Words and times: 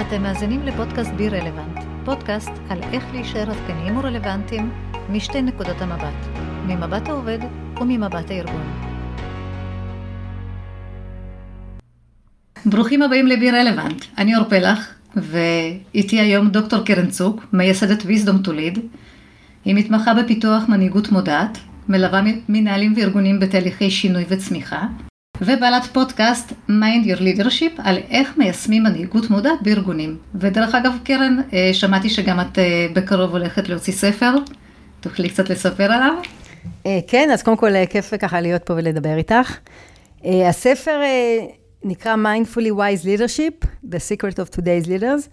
אתם 0.00 0.22
מאזינים 0.22 0.62
לפודקאסט 0.62 1.10
בי 1.10 1.28
רלוונט, 1.28 1.78
פודקאסט 2.04 2.50
על 2.68 2.82
איך 2.82 3.04
להישאר 3.12 3.50
עדכניים 3.50 3.96
ורלוונטיים 3.96 4.70
משתי 5.10 5.42
נקודות 5.42 5.80
המבט, 5.80 6.40
ממבט 6.66 7.08
העובד 7.08 7.38
וממבט 7.80 8.30
הארגון. 8.30 8.62
ברוכים 12.66 13.02
הבאים 13.02 13.26
לבי 13.26 13.50
רלוונט, 13.50 14.04
אני 14.18 14.36
אור 14.36 14.44
פלח, 14.44 14.94
ואיתי 15.16 16.20
היום 16.20 16.48
דוקטור 16.48 16.84
קרן 16.84 17.10
צוק, 17.10 17.46
מייסדת 17.52 18.02
ויזדום 18.06 18.38
טוליד. 18.38 18.78
היא 19.64 19.74
מתמחה 19.74 20.14
בפיתוח 20.14 20.68
מנהיגות 20.68 21.12
מודעת, 21.12 21.58
מלווה 21.88 22.20
מנהלים 22.48 22.94
וארגונים 22.96 23.40
בתהליכי 23.40 23.90
שינוי 23.90 24.24
וצמיחה, 24.28 24.86
ובעלת 25.40 25.84
פודקאסט 25.84 26.52
Mind 26.68 27.06
Your 27.06 27.18
Leadership 27.20 27.80
על 27.84 27.98
איך 28.10 28.38
מיישמים 28.38 28.82
מנהיגות 28.82 29.30
מודעת 29.30 29.62
בארגונים. 29.62 30.16
ודרך 30.34 30.74
אגב, 30.74 30.92
קרן, 31.04 31.36
אה, 31.52 31.70
שמעתי 31.72 32.10
שגם 32.10 32.40
את 32.40 32.58
אה, 32.58 32.86
בקרוב 32.92 33.30
הולכת 33.30 33.68
להוציא 33.68 33.92
ספר, 33.92 34.34
תוכלי 35.00 35.28
קצת 35.28 35.50
לספר 35.50 35.92
עליו? 35.92 36.12
אה, 36.86 36.98
כן, 37.06 37.30
אז 37.32 37.42
קודם 37.42 37.56
כל 37.56 37.86
כיף 37.90 38.14
ככה 38.14 38.40
להיות 38.40 38.62
פה 38.62 38.74
ולדבר 38.74 39.16
איתך. 39.16 39.58
הספר 40.48 41.00
נקרא 41.84 42.14
Mindfully 42.14 42.72
Wise 42.72 43.04
Leadership, 43.04 43.66
The 43.84 43.98
Secret 43.98 44.34
of 44.34 44.58
Today's 44.58 44.86
Leaders. 44.86 45.28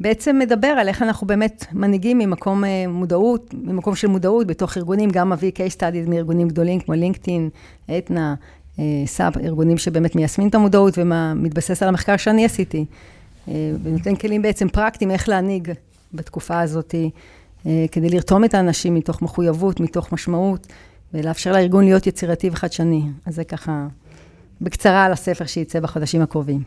בעצם 0.00 0.38
מדבר 0.38 0.66
על 0.68 0.88
איך 0.88 1.02
אנחנו 1.02 1.26
באמת 1.26 1.64
מנהיגים 1.72 2.18
ממקום 2.18 2.64
מודעות, 2.88 3.54
ממקום 3.54 3.94
של 3.94 4.08
מודעות 4.08 4.46
בתוך 4.46 4.76
ארגונים, 4.76 5.10
גם 5.10 5.30
מביא 5.30 5.52
case 5.56 5.76
studies 5.76 6.10
מארגונים 6.10 6.48
גדולים 6.48 6.80
כמו 6.80 6.94
לינקדאין, 6.94 7.50
אתנה, 7.98 8.34
סאב, 9.06 9.38
ארגונים 9.38 9.78
שבאמת 9.78 10.16
מיישמים 10.16 10.48
את 10.48 10.54
המודעות 10.54 10.98
ומתבסס 10.98 11.82
על 11.82 11.88
המחקר 11.88 12.16
שאני 12.16 12.44
עשיתי. 12.44 12.84
אה, 13.48 13.72
ונותן 13.82 14.16
כלים 14.16 14.42
בעצם 14.42 14.68
פרקטיים 14.68 15.10
איך 15.10 15.28
להנהיג 15.28 15.72
בתקופה 16.14 16.60
הזאת, 16.60 16.94
אה, 17.66 17.84
כדי 17.92 18.10
לרתום 18.10 18.44
את 18.44 18.54
האנשים 18.54 18.94
מתוך 18.94 19.22
מחויבות, 19.22 19.80
מתוך 19.80 20.12
משמעות, 20.12 20.66
ולאפשר 21.14 21.52
לארגון 21.52 21.84
להיות 21.84 22.06
יצירתי 22.06 22.50
וחדשני. 22.50 23.02
אז 23.26 23.34
זה 23.34 23.44
ככה, 23.44 23.86
בקצרה 24.60 25.04
על 25.04 25.12
הספר 25.12 25.46
שייצא 25.46 25.80
בחודשים 25.80 26.22
הקרובים. 26.22 26.62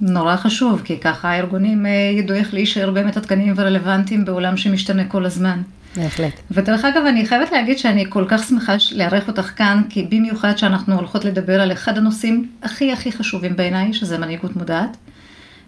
נורא 0.00 0.36
חשוב, 0.36 0.82
כי 0.84 0.98
ככה 0.98 1.30
הארגונים 1.30 1.86
אה, 1.86 1.90
ידעו 1.90 2.36
איך 2.36 2.54
להישאר 2.54 2.90
באמת 2.90 3.16
עדכניים 3.16 3.54
ורלוונטיים 3.56 4.24
בעולם 4.24 4.56
שמשתנה 4.56 5.08
כל 5.08 5.24
הזמן. 5.24 5.62
בהחלט. 5.96 6.40
ודרך 6.50 6.84
אגב, 6.84 7.02
אני 7.08 7.26
חייבת 7.26 7.52
להגיד 7.52 7.78
שאני 7.78 8.04
כל 8.08 8.24
כך 8.28 8.48
שמחה 8.48 8.76
לארח 8.92 9.28
אותך 9.28 9.50
כאן, 9.56 9.82
כי 9.88 10.06
במיוחד 10.10 10.58
שאנחנו 10.58 10.94
הולכות 10.94 11.24
לדבר 11.24 11.60
על 11.60 11.72
אחד 11.72 11.98
הנושאים 11.98 12.48
הכי 12.62 12.92
הכי 12.92 13.12
חשובים 13.12 13.56
בעיניי, 13.56 13.92
שזה 13.92 14.18
מנהיגות 14.18 14.56
מודעת. 14.56 14.96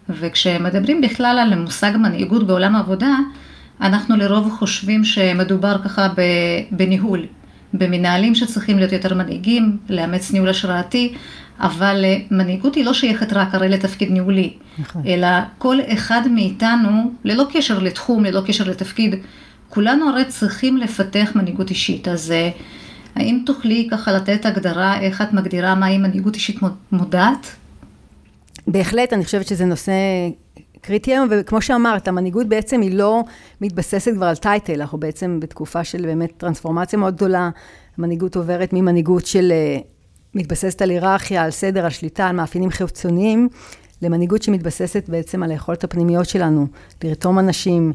וכשמדברים 0.09 1.01
בכלל 1.01 1.39
על 1.39 1.55
מושג 1.55 1.93
מנהיגות 1.97 2.47
בעולם 2.47 2.77
העבודה, 2.77 3.15
אנחנו 3.81 4.17
לרוב 4.17 4.53
חושבים 4.59 5.05
שמדובר 5.05 5.77
ככה 5.85 6.09
בניהול, 6.71 7.27
במנהלים 7.75 8.35
שצריכים 8.35 8.79
להיות 8.79 8.93
יותר 8.93 9.15
מנהיגים, 9.15 9.77
לאמץ 9.89 10.33
ניהול 10.33 10.49
השראתי, 10.49 11.15
אבל 11.61 12.05
מנהיגות 12.31 12.75
היא 12.75 12.85
לא 12.85 12.95
שייכת 12.95 13.33
רק 13.33 13.55
הרי 13.55 13.69
לתפקיד 13.69 14.11
ניהולי, 14.11 14.53
נכון. 14.79 15.03
אלא 15.07 15.29
כל 15.59 15.77
אחד 15.93 16.21
מאיתנו, 16.31 17.13
ללא 17.25 17.47
קשר 17.53 17.79
לתחום, 17.79 18.25
ללא 18.25 18.41
קשר 18.47 18.65
לתפקיד, 18.65 19.15
כולנו 19.77 20.09
הרי 20.09 20.25
צריכים 20.25 20.77
לפתח 20.77 21.33
מנהיגות 21.35 21.71
אישית, 21.71 22.09
אז 22.09 22.31
אה, 22.31 22.51
האם 23.15 23.43
תוכלי 23.47 23.89
ככה 23.91 24.13
לתת 24.13 24.47
הגדרה 24.47 25.01
איך 25.01 25.23
את 25.23 25.33
מגדירה 25.33 25.75
מהי 25.75 25.99
מנהיגות 25.99 26.35
אישית 26.35 26.57
מודעת? 26.93 27.47
בהחלט, 28.67 29.13
אני 29.13 29.25
חושבת 29.25 29.47
שזה 29.47 29.65
נושא 29.65 29.93
קריטי 30.81 31.13
היום, 31.13 31.29
וכמו 31.31 31.63
שאמרת, 31.63 32.09
המנהיגות 32.09 32.47
בעצם 32.47 32.81
היא 32.81 32.95
לא 32.95 33.25
מתבססת 33.61 34.15
כבר 34.15 34.27
על 34.27 34.37
טייטל, 34.37 34.81
אנחנו 34.81 34.99
בעצם 34.99 35.41
בתקופה 35.41 35.85
של 35.85 36.03
באמת 36.03 36.33
טרנספורמציה 36.37 36.99
מאוד 36.99 37.17
גדולה, 37.17 37.51
המנהיגות 37.99 38.37
עוברת 38.37 38.73
ממנהיגות 38.73 39.27
של 39.27 39.53
אה, 39.53 39.79
מתבססת 40.35 40.83
על 40.83 40.91
היררכיה, 40.91 41.45
על 41.45 41.51
סדר, 41.51 41.85
על 41.85 41.91
שליטה, 41.91 42.27
על 42.27 42.37
מאפיינים 42.37 42.71
חיצוניים, 42.71 43.49
למנהיגות 44.03 44.43
שמתבססת 44.43 45.09
בעצם 45.09 45.43
על 45.43 45.51
היכולת 45.51 45.85
הפנימיות 45.85 46.29
שלנו, 46.29 46.67
לרתום 47.05 47.39
אנשים, 47.39 47.93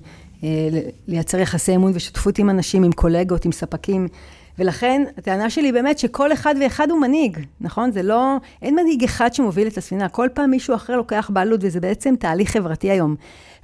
לייצר 1.07 1.40
יחסי 1.40 1.75
אמון 1.75 1.91
ושותפות 1.96 2.40
עם 2.40 2.50
אנשים, 2.50 2.84
עם 2.84 2.91
קולגות, 2.91 3.46
עם 3.46 3.52
ספקים. 3.52 4.07
ולכן, 4.59 5.03
הטענה 5.18 5.50
שלי 5.50 5.72
באמת 5.72 6.00
שכל 6.00 6.34
אחד 6.34 6.56
ואחד 6.62 6.91
הוא 6.91 7.02
מנהיג, 7.02 7.38
נכון? 7.62 7.91
זה 7.91 8.03
לא, 8.03 8.35
אין 8.62 8.75
מנהיג 8.75 9.03
אחד 9.03 9.34
שמוביל 9.34 9.68
את 9.68 9.78
הספינה, 9.78 10.09
כל 10.09 10.28
פעם 10.34 10.50
מישהו 10.52 10.75
אחר 10.75 10.97
לוקח 10.97 11.29
בעלות, 11.34 11.59
וזה 11.63 11.79
בעצם 11.79 12.16
תהליך 12.19 12.52
חברתי 12.52 12.91
היום. 12.91 13.16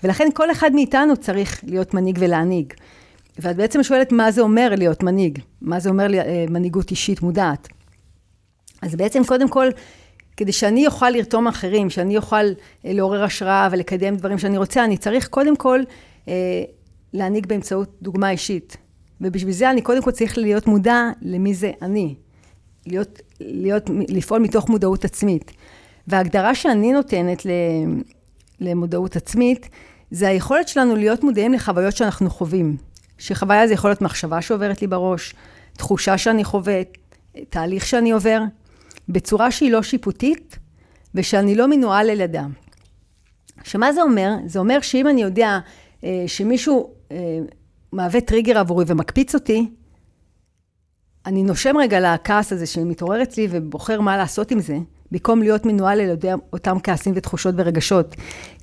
ולכן 0.03 0.27
כל 0.33 0.51
אחד 0.51 0.71
מאיתנו 0.73 1.17
צריך 1.17 1.61
להיות 1.67 1.93
מנהיג 1.93 2.17
ולהנהיג. 2.21 2.73
ואת 3.39 3.55
בעצם 3.55 3.83
שואלת 3.83 4.11
מה 4.11 4.31
זה 4.31 4.41
אומר 4.41 4.73
להיות 4.77 5.03
מנהיג, 5.03 5.39
מה 5.61 5.79
זה 5.79 5.89
אומר 5.89 6.13
אה, 6.13 6.45
מנהיגות 6.49 6.91
אישית 6.91 7.21
מודעת. 7.21 7.67
אז 8.81 8.95
בעצם 8.95 9.23
קודם 9.23 9.49
כל, 9.49 9.67
כדי 10.37 10.51
שאני 10.51 10.85
אוכל 10.85 11.09
לרתום 11.09 11.47
אחרים, 11.47 11.89
שאני 11.89 12.17
אוכל 12.17 12.35
אה, 12.85 12.93
לעורר 12.93 13.23
השראה 13.23 13.67
ולקדם 13.71 14.15
דברים 14.15 14.37
שאני 14.37 14.57
רוצה, 14.57 14.83
אני 14.83 14.97
צריך 14.97 15.27
קודם 15.27 15.55
כל 15.55 15.79
אה, 15.79 15.93
להנהיג 17.13 17.45
באמצעות 17.45 17.97
דוגמה 18.01 18.29
אישית. 18.29 18.77
ובשביל 19.21 19.53
זה 19.53 19.69
אני 19.69 19.81
קודם 19.81 20.01
כל 20.03 20.11
צריך 20.11 20.37
להיות 20.37 20.67
מודע 20.67 21.09
למי 21.21 21.53
זה 21.53 21.71
אני. 21.81 22.15
להיות, 22.85 23.19
להיות, 23.39 23.89
לפעול 24.09 24.41
מתוך 24.41 24.69
מודעות 24.69 25.05
עצמית. 25.05 25.51
וההגדרה 26.07 26.55
שאני 26.55 26.91
נותנת 26.91 27.45
למודעות 28.59 29.15
עצמית, 29.15 29.69
זה 30.11 30.27
היכולת 30.27 30.67
שלנו 30.67 30.95
להיות 30.95 31.23
מודעים 31.23 31.53
לחוויות 31.53 31.95
שאנחנו 31.95 32.29
חווים. 32.29 32.77
שחוויה 33.17 33.67
זה 33.67 33.73
יכול 33.73 33.89
להיות 33.89 34.01
מחשבה 34.01 34.41
שעוברת 34.41 34.81
לי 34.81 34.87
בראש, 34.87 35.33
תחושה 35.73 36.17
שאני 36.17 36.43
חווה, 36.43 36.81
תהליך 37.49 37.85
שאני 37.85 38.11
עובר, 38.11 38.41
בצורה 39.09 39.51
שהיא 39.51 39.71
לא 39.71 39.83
שיפוטית, 39.83 40.59
ושאני 41.15 41.55
לא 41.55 41.67
מנוהל 41.67 42.09
על 42.09 42.21
ידה. 42.21 42.45
שמה 43.63 43.93
זה 43.93 44.01
אומר? 44.01 44.31
זה 44.45 44.59
אומר 44.59 44.81
שאם 44.81 45.07
אני 45.07 45.21
יודע 45.21 45.47
אה, 45.47 45.59
שמישהו 46.27 46.89
אה, 47.11 47.39
מהווה 47.91 48.21
טריגר 48.21 48.57
עבורי 48.57 48.85
ומקפיץ 48.87 49.35
אותי, 49.35 49.69
אני 51.25 51.43
נושם 51.43 51.77
רגע 51.77 52.13
לכעס 52.13 52.53
הזה 52.53 52.65
שמתעורר 52.65 53.23
אצלי 53.23 53.47
ובוחר 53.51 54.01
מה 54.01 54.17
לעשות 54.17 54.51
עם 54.51 54.59
זה, 54.59 54.77
במקום 55.11 55.41
להיות 55.41 55.65
מנוהל 55.65 56.01
על 56.01 56.09
ידי 56.09 56.31
אותם 56.53 56.77
כעסים 56.83 57.13
ותחושות 57.15 57.55
ורגשות. 57.57 58.15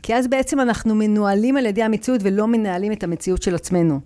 כי 0.03 0.15
אז 0.15 0.27
בעצם 0.27 0.61
אנחנו 0.61 0.95
מנוהלים 0.95 1.57
על 1.57 1.67
ידי 1.67 1.83
המציאות 1.83 2.21
ולא 2.25 2.47
מנהלים 2.47 2.93
את 2.93 3.05
המציאות 3.05 3.43
של 3.43 3.55
עצמנו. 3.55 4.01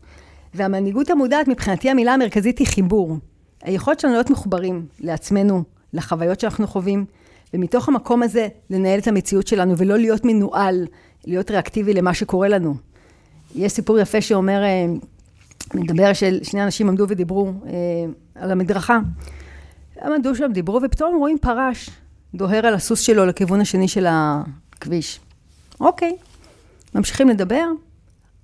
והמנהיגות 0.54 1.10
המודעת, 1.10 1.48
מבחינתי 1.48 1.90
המילה 1.90 2.14
המרכזית 2.14 2.58
היא 2.58 2.66
חיבור. 2.66 3.16
היכולת 3.62 4.00
שלנו 4.00 4.12
להיות 4.14 4.30
מחוברים 4.30 4.86
לעצמנו, 5.00 5.62
לחוויות 5.92 6.40
שאנחנו 6.40 6.66
חווים, 6.66 7.04
ומתוך 7.54 7.88
המקום 7.88 8.22
הזה 8.22 8.48
לנהל 8.70 8.98
את 8.98 9.06
המציאות 9.06 9.46
שלנו 9.46 9.74
ולא 9.76 9.98
להיות 9.98 10.24
מנוהל, 10.24 10.86
להיות 11.26 11.50
ריאקטיבי 11.50 11.94
למה 11.94 12.14
שקורה 12.14 12.48
לנו. 12.48 12.74
יש 13.54 13.72
סיפור 13.72 13.98
יפה 13.98 14.20
שאומר, 14.20 14.62
אה, 14.62 14.86
מדבר 15.74 16.12
של 16.12 16.38
שני 16.42 16.64
אנשים 16.64 16.88
עמדו 16.88 17.04
ודיברו 17.08 17.52
אה, 17.66 17.72
על 18.34 18.50
המדרכה. 18.50 18.98
הם 19.96 20.12
עמדו 20.12 20.34
שם, 20.34 20.52
דיברו, 20.52 20.80
ופתאום 20.82 21.16
רואים 21.16 21.38
פרש 21.38 21.90
דוהר 22.34 22.66
על 22.66 22.74
הסוס 22.74 23.00
שלו 23.00 23.26
לכיוון 23.26 23.60
השני 23.60 23.88
של 23.88 24.06
הכביש. 24.08 25.20
אוקיי, 25.80 26.16
ממשיכים 26.94 27.28
לדבר, 27.28 27.64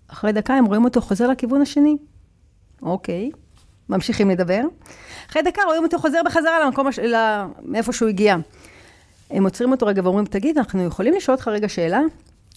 אחרי 0.08 0.32
דקה 0.32 0.54
הם 0.54 0.64
רואים 0.64 0.84
אותו 0.84 1.00
חוזר 1.00 1.28
לכיוון 1.28 1.62
השני. 1.62 1.96
אוקיי, 2.82 3.30
ממשיכים 3.88 4.30
לדבר. 4.30 4.60
אחרי 5.30 5.42
דקה 5.42 5.62
רואים 5.66 5.82
אותו 5.84 5.98
חוזר 5.98 6.18
בחזרה 6.24 6.64
למקום, 6.64 6.86
הש... 6.86 6.98
מאיפה 7.62 7.92
שהוא 7.92 8.08
הגיע. 8.08 8.36
הם 9.30 9.44
עוצרים 9.44 9.72
אותו 9.72 9.86
רגע 9.86 10.02
ואומרים, 10.04 10.26
תגיד, 10.26 10.58
אנחנו 10.58 10.84
יכולים 10.84 11.14
לשאול 11.14 11.34
אותך 11.34 11.48
רגע 11.48 11.68
שאלה? 11.68 12.00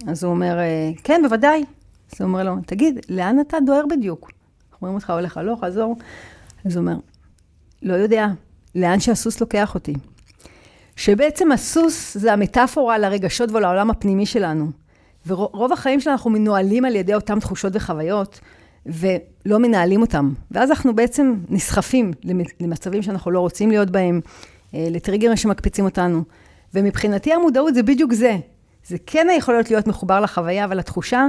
אז 0.07 0.23
הוא 0.23 0.33
אומר, 0.33 0.59
אה, 0.59 0.91
כן, 1.03 1.21
בוודאי. 1.23 1.63
אז 2.13 2.21
הוא 2.21 2.27
אומר 2.27 2.43
לו, 2.43 2.55
תגיד, 2.65 2.99
לאן 3.09 3.39
אתה 3.39 3.57
דוהר 3.65 3.83
בדיוק? 3.89 4.31
אומרים 4.81 4.95
אותך, 4.95 5.09
הולך 5.09 5.37
הלוך, 5.37 5.63
חזור. 5.63 5.95
אז 6.65 6.75
הוא 6.75 6.81
אומר, 6.81 6.95
לא 7.81 7.93
יודע, 7.93 8.27
לאן 8.75 8.99
שהסוס 8.99 9.41
לוקח 9.41 9.75
אותי. 9.75 9.93
שבעצם 10.95 11.51
הסוס 11.51 12.17
זה 12.17 12.33
המטאפורה 12.33 12.97
לרגשות 12.97 13.51
ולעולם 13.51 13.89
הפנימי 13.89 14.25
שלנו. 14.25 14.71
ורוב 15.27 15.73
החיים 15.73 15.99
שלנו 15.99 16.13
אנחנו 16.13 16.29
מנוהלים 16.29 16.85
על 16.85 16.95
ידי 16.95 17.13
אותן 17.13 17.39
תחושות 17.39 17.75
וחוויות, 17.75 18.39
ולא 18.85 19.59
מנהלים 19.59 20.01
אותם. 20.01 20.33
ואז 20.51 20.69
אנחנו 20.69 20.95
בעצם 20.95 21.35
נסחפים 21.49 22.11
למצבים 22.59 23.01
שאנחנו 23.01 23.31
לא 23.31 23.39
רוצים 23.39 23.69
להיות 23.69 23.89
בהם, 23.89 24.21
אה, 24.73 24.87
לטריגרים 24.91 25.35
שמקפיצים 25.35 25.85
אותנו. 25.85 26.23
ומבחינתי 26.73 27.33
המודעות 27.33 27.73
זה 27.73 27.83
בדיוק 27.83 28.13
זה. 28.13 28.37
זה 28.87 28.97
כן 29.05 29.27
היכולות 29.29 29.69
להיות 29.71 29.87
מחובר 29.87 30.19
לחוויה 30.19 30.67
ולתחושה, 30.69 31.27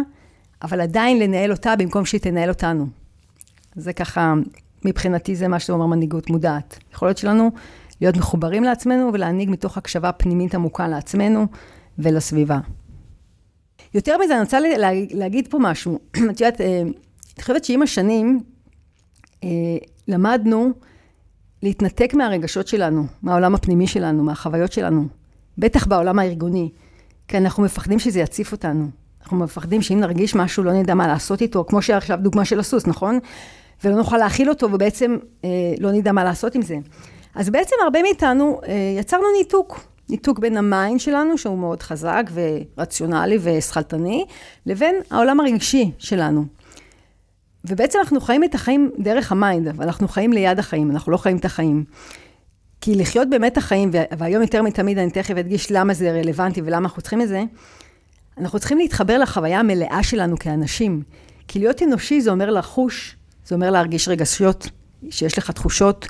אבל 0.62 0.80
עדיין 0.80 1.18
לנהל 1.18 1.52
אותה 1.52 1.76
במקום 1.76 2.04
שהיא 2.04 2.20
תנהל 2.20 2.48
אותנו. 2.48 2.86
זה 3.76 3.92
ככה, 3.92 4.34
מבחינתי 4.84 5.36
זה 5.36 5.48
מה 5.48 5.60
שאומר 5.60 5.86
מנהיגות 5.86 6.30
מודעת. 6.30 6.78
יכולות 6.92 7.18
שלנו 7.18 7.50
להיות 8.00 8.16
מחוברים 8.16 8.64
לעצמנו 8.64 9.10
ולהנהיג 9.12 9.50
מתוך 9.50 9.78
הקשבה 9.78 10.12
פנימית 10.12 10.54
עמוקה 10.54 10.88
לעצמנו 10.88 11.46
ולסביבה. 11.98 12.58
יותר 13.94 14.18
מזה, 14.18 14.34
אני 14.34 14.40
רוצה 14.40 14.58
להגיד 15.10 15.48
פה 15.50 15.58
משהו. 15.60 15.98
את 16.30 16.40
יודעת, 16.40 16.60
אה, 16.60 16.80
אני 16.82 17.42
חושבת 17.42 17.64
שעם 17.64 17.82
השנים 17.82 18.40
אה, 19.44 19.48
למדנו 20.08 20.72
להתנתק 21.62 22.14
מהרגשות 22.14 22.68
שלנו, 22.68 23.06
מהעולם 23.22 23.54
הפנימי 23.54 23.86
שלנו, 23.86 24.24
מהחוויות 24.24 24.72
שלנו, 24.72 25.08
בטח 25.58 25.86
בעולם 25.86 26.18
הארגוני, 26.18 26.70
כי 27.28 27.36
אנחנו 27.36 27.62
מפחדים 27.62 27.98
שזה 27.98 28.20
יציף 28.20 28.52
אותנו. 28.52 28.88
אנחנו 29.28 29.44
מפחדים 29.44 29.82
שאם 29.82 30.00
נרגיש 30.00 30.34
משהו, 30.34 30.64
לא 30.64 30.72
נדע 30.72 30.94
מה 30.94 31.06
לעשות 31.06 31.42
איתו, 31.42 31.64
כמו 31.68 31.82
שעכשיו 31.82 32.18
דוגמה 32.22 32.44
של 32.44 32.60
הסוס, 32.60 32.86
נכון? 32.86 33.18
ולא 33.84 33.96
נוכל 33.96 34.16
להכיל 34.16 34.48
אותו, 34.48 34.72
ובעצם 34.72 35.16
אה, 35.44 35.48
לא 35.78 35.92
נדע 35.92 36.12
מה 36.12 36.24
לעשות 36.24 36.54
עם 36.54 36.62
זה. 36.62 36.76
אז 37.34 37.50
בעצם 37.50 37.76
הרבה 37.84 38.02
מאיתנו 38.02 38.60
אה, 38.68 38.74
יצרנו 38.98 39.24
ניתוק. 39.38 39.80
ניתוק 40.08 40.38
בין 40.38 40.56
ה 40.56 40.65
mind 40.65 41.00
שלנו, 41.00 41.38
שהוא 41.38 41.58
מאוד 41.58 41.82
חזק 41.82 42.30
ורציונלי 42.76 43.38
ושכלתני, 43.42 44.24
לבין 44.66 44.94
העולם 45.10 45.40
הרגשי 45.40 45.90
שלנו. 45.98 46.44
ובעצם 47.64 47.98
אנחנו 47.98 48.20
חיים 48.20 48.44
את 48.44 48.54
החיים 48.54 48.90
דרך 48.98 49.32
ה 49.32 49.38
mind, 49.38 49.68
אבל 49.68 49.84
אנחנו 49.84 50.08
חיים 50.08 50.32
ליד 50.32 50.58
החיים, 50.58 50.90
אנחנו 50.90 51.12
לא 51.12 51.16
חיים 51.16 51.36
את 51.36 51.44
החיים. 51.44 51.84
כי 52.80 52.94
לחיות 52.94 53.30
באמת 53.30 53.56
החיים, 53.56 53.90
והיום 54.18 54.42
יותר 54.42 54.62
מתמיד 54.62 54.98
אני 54.98 55.10
תכף 55.10 55.36
אדגיש 55.36 55.72
למה 55.72 55.94
זה 55.94 56.12
רלוונטי 56.12 56.62
ולמה 56.64 56.88
אנחנו 56.88 57.02
צריכים 57.02 57.20
את 57.20 57.28
זה, 57.28 57.42
אנחנו 58.40 58.58
צריכים 58.58 58.78
להתחבר 58.78 59.18
לחוויה 59.18 59.60
המלאה 59.60 60.02
שלנו 60.02 60.38
כאנשים. 60.38 61.02
כי 61.48 61.58
להיות 61.58 61.82
אנושי 61.82 62.20
זה 62.20 62.30
אומר 62.30 62.50
לחוש, 62.50 63.16
זה 63.46 63.54
אומר 63.54 63.70
להרגיש 63.70 64.08
רגשות, 64.08 64.68
שיש 65.10 65.38
לך 65.38 65.50
תחושות, 65.50 66.06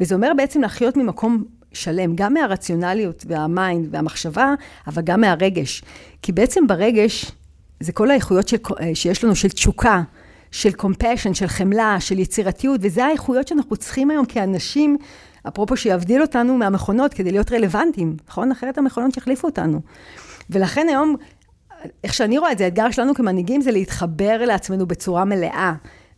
וזה 0.00 0.14
אומר 0.14 0.32
בעצם 0.36 0.62
לחיות 0.62 0.96
ממקום 0.96 1.44
שלם, 1.72 2.16
גם 2.16 2.34
מהרציונליות 2.34 3.24
והמיינד 3.28 3.88
והמחשבה, 3.90 4.54
אבל 4.86 5.02
גם 5.02 5.20
מהרגש. 5.20 5.82
כי 6.22 6.32
בעצם 6.32 6.66
ברגש, 6.66 7.32
זה 7.80 7.92
כל 7.92 8.10
האיכויות 8.10 8.48
של, 8.48 8.56
שיש 8.94 9.24
לנו 9.24 9.36
של 9.36 9.48
תשוקה, 9.48 10.02
של 10.50 10.70
compassion, 10.70 11.34
של 11.34 11.46
חמלה, 11.46 11.96
של 12.00 12.18
יצירתיות, 12.18 12.80
וזה 12.82 13.04
האיכויות 13.04 13.48
שאנחנו 13.48 13.76
צריכים 13.76 14.10
היום 14.10 14.26
כאנשים, 14.26 14.96
אפרופו 15.48 15.76
שיבדיל 15.76 16.22
אותנו 16.22 16.56
מהמכונות 16.56 17.14
כדי 17.14 17.32
להיות 17.32 17.52
רלוונטיים, 17.52 18.16
נכון? 18.28 18.52
אחרת 18.52 18.78
המכונות 18.78 19.16
יחליפו 19.16 19.46
אותנו. 19.46 19.80
ולכן 20.50 20.86
היום, 20.88 21.16
איך 22.04 22.14
שאני 22.14 22.38
רואה 22.38 22.52
את 22.52 22.58
זה, 22.58 22.64
האתגר 22.64 22.90
שלנו 22.90 23.14
כמנהיגים 23.14 23.60
זה 23.60 23.70
להתחבר 23.70 24.44
לעצמנו 24.46 24.86
בצורה 24.86 25.24
מלאה, 25.24 25.72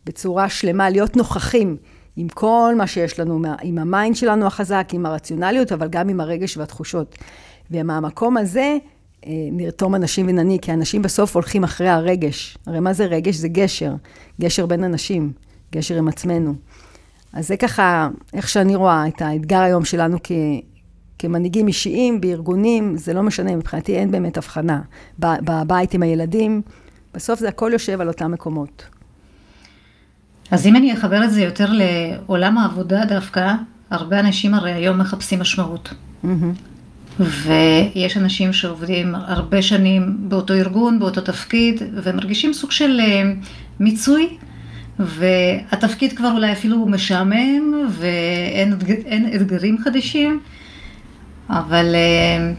בצורה 0.05 0.49
שלמה, 0.49 0.89
להיות 0.89 1.15
נוכחים. 1.15 1.77
עם 2.15 2.27
כל 2.27 2.73
מה 2.77 2.87
שיש 2.87 3.19
לנו, 3.19 3.41
עם 3.61 3.77
ה 3.77 3.85
mind 3.85 4.15
שלנו 4.15 4.47
החזק, 4.47 4.89
עם 4.93 5.05
הרציונליות, 5.05 5.71
אבל 5.71 5.87
גם 5.87 6.09
עם 6.09 6.21
הרגש 6.21 6.57
והתחושות. 6.57 7.15
ומהמקום 7.71 8.37
הזה 8.37 8.77
אה, 9.25 9.31
נרתום 9.51 9.95
אנשים 9.95 10.27
וננהיג, 10.27 10.61
כי 10.61 10.73
אנשים 10.73 11.01
בסוף 11.01 11.35
הולכים 11.35 11.63
אחרי 11.63 11.89
הרגש. 11.89 12.57
הרי 12.65 12.79
מה 12.79 12.93
זה 12.93 13.05
רגש? 13.05 13.35
זה 13.35 13.47
גשר. 13.47 13.93
גשר 14.41 14.65
בין 14.65 14.83
אנשים, 14.83 15.31
גשר 15.71 15.97
עם 15.97 16.07
עצמנו. 16.07 16.53
אז 17.33 17.47
זה 17.47 17.57
ככה, 17.57 18.09
איך 18.33 18.49
שאני 18.49 18.75
רואה 18.75 19.07
את 19.07 19.21
האתגר 19.21 19.59
היום 19.59 19.85
שלנו 19.85 20.17
כ... 20.23 20.31
כמנהיגים 21.19 21.67
אישיים, 21.67 22.21
בארגונים, 22.21 22.97
זה 22.97 23.13
לא 23.13 23.23
משנה, 23.23 23.55
מבחינתי 23.55 23.95
אין 23.95 24.11
באמת 24.11 24.37
הבחנה. 24.37 24.81
בבית 25.19 25.93
עם 25.93 26.03
הילדים, 26.03 26.61
בסוף 27.13 27.39
זה 27.39 27.49
הכל 27.49 27.69
יושב 27.73 28.01
על 28.01 28.07
אותם 28.07 28.31
מקומות. 28.31 28.85
אז 30.51 30.67
אם 30.67 30.75
אני 30.75 30.93
אחבר 30.93 31.23
את 31.23 31.31
זה 31.31 31.41
יותר 31.41 31.65
לעולם 31.71 32.57
העבודה 32.57 33.05
דווקא, 33.05 33.53
הרבה 33.89 34.19
אנשים 34.19 34.53
הרי 34.53 34.71
היום 34.71 34.97
מחפשים 34.97 35.39
משמעות. 35.39 35.93
Mm-hmm. 36.23 36.27
ויש 37.19 38.17
אנשים 38.17 38.53
שעובדים 38.53 39.15
הרבה 39.15 39.61
שנים 39.61 40.17
באותו 40.19 40.53
ארגון, 40.53 40.99
באותו 40.99 41.21
תפקיד, 41.21 41.81
ומרגישים 42.03 42.53
סוג 42.53 42.71
של 42.71 42.99
אה, 42.99 43.31
מיצוי, 43.79 44.37
והתפקיד 44.99 46.13
כבר 46.13 46.31
אולי 46.31 46.51
אפילו 46.51 46.85
משעמם, 46.85 47.87
ואין 47.89 48.73
אתגרים 49.35 49.77
חדשים, 49.83 50.39
אבל 51.49 51.95
אה, 51.95 52.51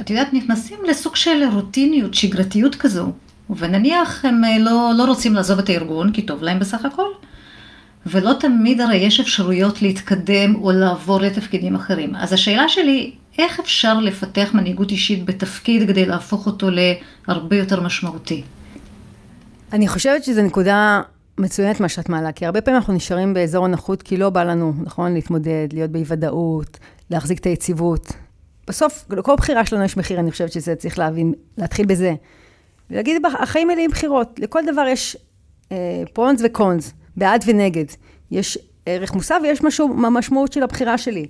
את 0.00 0.10
יודעת, 0.10 0.32
נכנסים 0.32 0.78
לסוג 0.88 1.16
של 1.16 1.42
רוטיניות, 1.52 2.14
שגרתיות 2.14 2.74
כזו. 2.74 3.12
ונניח 3.56 4.24
הם 4.24 4.44
אה, 4.44 4.58
לא, 4.58 4.92
לא 4.96 5.04
רוצים 5.04 5.34
לעזוב 5.34 5.58
את 5.58 5.68
הארגון, 5.68 6.12
כי 6.12 6.22
טוב 6.22 6.42
להם 6.42 6.58
בסך 6.58 6.84
הכל, 6.84 7.08
ולא 8.06 8.32
תמיד 8.40 8.80
הרי 8.80 8.96
יש 8.96 9.20
אפשרויות 9.20 9.82
להתקדם 9.82 10.54
או 10.54 10.72
לעבור 10.72 11.20
לתפקידים 11.20 11.74
אחרים. 11.74 12.16
אז 12.16 12.32
השאלה 12.32 12.68
שלי, 12.68 13.12
איך 13.38 13.60
אפשר 13.60 14.00
לפתח 14.00 14.50
מנהיגות 14.54 14.90
אישית 14.90 15.24
בתפקיד 15.24 15.88
כדי 15.88 16.06
להפוך 16.06 16.46
אותו 16.46 16.68
להרבה 16.70 17.56
יותר 17.56 17.80
משמעותי? 17.80 18.42
אני 19.72 19.88
חושבת 19.88 20.24
שזו 20.24 20.42
נקודה 20.42 21.02
מצוינת 21.38 21.80
מה 21.80 21.88
שאת 21.88 22.08
מעלה, 22.08 22.32
כי 22.32 22.46
הרבה 22.46 22.60
פעמים 22.60 22.78
אנחנו 22.78 22.94
נשארים 22.94 23.34
באזור 23.34 23.64
הנוחות 23.64 24.02
כי 24.02 24.16
לא 24.16 24.30
בא 24.30 24.44
לנו, 24.44 24.72
נכון, 24.82 25.14
להתמודד, 25.14 25.68
להיות 25.72 25.90
באי 25.90 26.04
ודאות, 26.06 26.78
להחזיק 27.10 27.38
את 27.38 27.46
היציבות. 27.46 28.12
בסוף, 28.66 29.04
לכל 29.10 29.34
בחירה 29.36 29.66
שלנו 29.66 29.84
יש 29.84 29.96
מחיר, 29.96 30.20
אני 30.20 30.30
חושבת 30.30 30.52
שזה 30.52 30.76
צריך 30.76 30.98
להבין, 30.98 31.34
להתחיל 31.58 31.86
בזה. 31.86 32.14
ולהגיד, 32.90 33.22
החיים 33.40 33.68
מלאים 33.68 33.90
בחירות, 33.90 34.38
לכל 34.38 34.62
דבר 34.72 34.86
יש 34.86 35.16
אה, 35.72 36.02
פרונס 36.12 36.40
וקונס, 36.44 36.92
בעד 37.16 37.44
ונגד. 37.46 37.84
יש 38.30 38.58
ערך 38.86 39.14
מוסף 39.14 39.38
ויש 39.42 39.62
משהו, 39.62 40.06
המשמעות 40.06 40.52
של 40.52 40.62
הבחירה 40.62 40.98
שלי. 40.98 41.26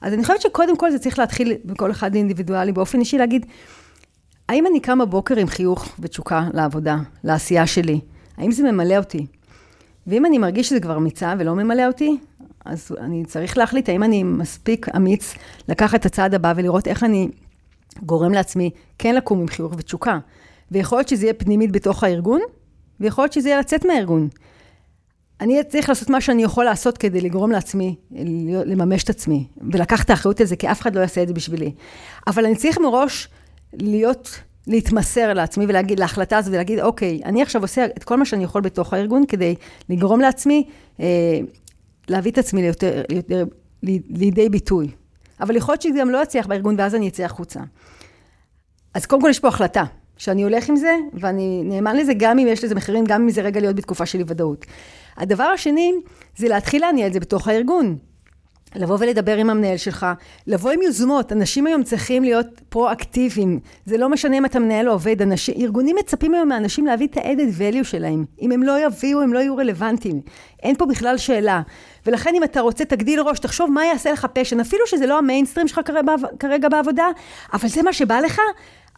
אז 0.00 0.12
אני 0.12 0.22
חושבת 0.22 0.40
שקודם 0.40 0.76
כל 0.76 0.90
זה 0.90 0.98
צריך 0.98 1.18
להתחיל 1.18 1.54
בכל 1.64 1.90
אחד 1.90 2.14
אינדיבידואלי, 2.14 2.72
באופן 2.72 3.00
אישי 3.00 3.18
להגיד, 3.18 3.46
האם 4.48 4.66
אני 4.66 4.80
קמה 4.80 5.04
בוקר 5.04 5.36
עם 5.36 5.46
חיוך 5.46 5.88
ותשוקה 5.98 6.48
לעבודה, 6.54 6.96
לעשייה 7.24 7.66
שלי? 7.66 8.00
האם 8.36 8.52
זה 8.52 8.72
ממלא 8.72 8.96
אותי? 8.96 9.26
ואם 10.06 10.26
אני 10.26 10.38
מרגיש 10.38 10.68
שזה 10.68 10.80
כבר 10.80 10.98
מיצה 10.98 11.34
ולא 11.38 11.54
ממלא 11.54 11.86
אותי, 11.86 12.18
אז 12.68 12.92
אני 13.00 13.24
צריך 13.24 13.58
להחליט 13.58 13.88
האם 13.88 14.02
אני 14.02 14.22
מספיק 14.22 14.86
אמיץ 14.96 15.34
לקחת 15.68 16.00
את 16.00 16.06
הצעד 16.06 16.34
הבא 16.34 16.52
ולראות 16.56 16.88
איך 16.88 17.04
אני 17.04 17.28
גורם 18.02 18.32
לעצמי 18.32 18.70
כן 18.98 19.14
לקום 19.14 19.40
עם 19.40 19.48
חיוך 19.48 19.72
ותשוקה. 19.76 20.18
ויכול 20.70 20.98
להיות 20.98 21.08
שזה 21.08 21.26
יהיה 21.26 21.34
פנימית 21.34 21.72
בתוך 21.72 22.04
הארגון, 22.04 22.40
ויכול 23.00 23.24
להיות 23.24 23.32
שזה 23.32 23.48
יהיה 23.48 23.60
לצאת 23.60 23.84
מהארגון. 23.84 24.28
אני 25.40 25.64
צריך 25.68 25.88
לעשות 25.88 26.10
מה 26.10 26.20
שאני 26.20 26.42
יכול 26.42 26.64
לעשות 26.64 26.98
כדי 26.98 27.20
לגרום 27.20 27.50
לעצמי, 27.50 27.94
לממש 28.66 29.04
את 29.04 29.10
עצמי, 29.10 29.46
ולקחת 29.72 30.04
את 30.04 30.10
האחריות 30.10 30.40
על 30.40 30.46
זה, 30.46 30.56
כי 30.56 30.70
אף 30.70 30.80
אחד 30.80 30.94
לא 30.94 31.00
יעשה 31.00 31.22
את 31.22 31.28
זה 31.28 31.34
בשבילי. 31.34 31.72
אבל 32.26 32.44
אני 32.44 32.56
צריך 32.56 32.78
מראש 32.78 33.28
להיות, 33.72 34.40
להתמסר 34.66 35.32
לעצמי 35.32 35.64
ולהגיד, 35.68 36.00
להחלטה 36.00 36.38
הזאת, 36.38 36.52
ולהגיד, 36.52 36.80
אוקיי, 36.80 37.20
אני 37.24 37.42
עכשיו 37.42 37.62
עושה 37.62 37.84
את 37.84 38.04
כל 38.04 38.16
מה 38.16 38.24
שאני 38.24 38.44
יכול 38.44 38.62
בתוך 38.62 38.92
הארגון, 38.92 39.26
כדי 39.26 39.54
לגרום 39.88 40.20
לעצמי, 40.20 40.66
אה, 41.00 41.40
להביא 42.08 42.32
את 42.32 42.38
עצמי 42.38 42.62
ליותר, 42.62 43.02
ליותר, 43.08 43.44
לידי 43.82 44.48
ביטוי. 44.48 44.90
אבל 45.40 45.56
יכול 45.56 45.72
להיות 45.72 45.82
שזה 45.82 45.98
גם 46.00 46.10
לא 46.10 46.22
יצליח 46.22 46.46
בארגון, 46.46 46.74
ואז 46.78 46.94
אני 46.94 47.08
אצא 47.08 47.24
החוצה. 47.24 47.60
אז 48.94 49.06
קודם 49.06 49.22
כל 49.22 49.28
יש 49.30 49.40
פה 49.40 49.48
החלטה. 49.48 49.84
שאני 50.18 50.42
הולך 50.42 50.68
עם 50.68 50.76
זה, 50.76 50.96
ואני 51.14 51.62
נאמן 51.64 51.96
לזה 51.96 52.12
גם 52.14 52.38
אם 52.38 52.46
יש 52.46 52.64
לזה 52.64 52.74
מחירים, 52.74 53.04
גם 53.04 53.22
אם 53.22 53.30
זה 53.30 53.42
רגע 53.42 53.60
להיות 53.60 53.76
בתקופה 53.76 54.06
של 54.06 54.18
אי 54.18 54.24
ודאות. 54.26 54.66
הדבר 55.16 55.44
השני, 55.44 55.92
זה 56.36 56.48
להתחיל 56.48 56.82
להניע 56.82 57.06
את 57.06 57.12
זה 57.12 57.20
בתוך 57.20 57.48
הארגון. 57.48 57.98
לבוא 58.74 58.96
ולדבר 59.00 59.36
עם 59.36 59.50
המנהל 59.50 59.76
שלך, 59.76 60.06
לבוא 60.46 60.70
עם 60.70 60.82
יוזמות. 60.82 61.32
אנשים 61.32 61.66
היום 61.66 61.82
צריכים 61.82 62.24
להיות 62.24 62.46
פרו-אקטיביים. 62.68 63.60
זה 63.86 63.96
לא 63.96 64.08
משנה 64.08 64.38
אם 64.38 64.44
אתה 64.44 64.58
מנהל 64.58 64.88
או 64.88 64.92
עובד. 64.92 65.22
אנשים, 65.22 65.54
ארגונים 65.58 65.96
מצפים 65.96 66.34
היום 66.34 66.48
מאנשים 66.48 66.86
להביא 66.86 67.06
את 67.06 67.16
ה-added 67.16 67.60
value 67.60 67.84
שלהם. 67.84 68.24
אם 68.42 68.52
הם 68.52 68.62
לא 68.62 68.86
יביאו, 68.86 69.20
הם 69.20 69.32
לא 69.32 69.38
יהיו 69.38 69.56
רלוונטיים. 69.56 70.20
אין 70.62 70.76
פה 70.76 70.86
בכלל 70.86 71.18
שאלה. 71.18 71.62
ולכן 72.08 72.34
אם 72.34 72.44
אתה 72.44 72.60
רוצה, 72.60 72.84
תגדיל 72.84 73.20
ראש, 73.20 73.38
תחשוב 73.38 73.70
מה 73.70 73.84
יעשה 73.84 74.12
לך 74.12 74.26
פשן. 74.32 74.60
אפילו 74.60 74.86
שזה 74.86 75.06
לא 75.06 75.18
המיינסטרים 75.18 75.68
שלך 75.68 75.80
כרגע 76.38 76.68
בעבודה, 76.68 77.06
אבל 77.52 77.68
זה 77.68 77.82
מה 77.82 77.92
שבא 77.92 78.20
לך, 78.20 78.40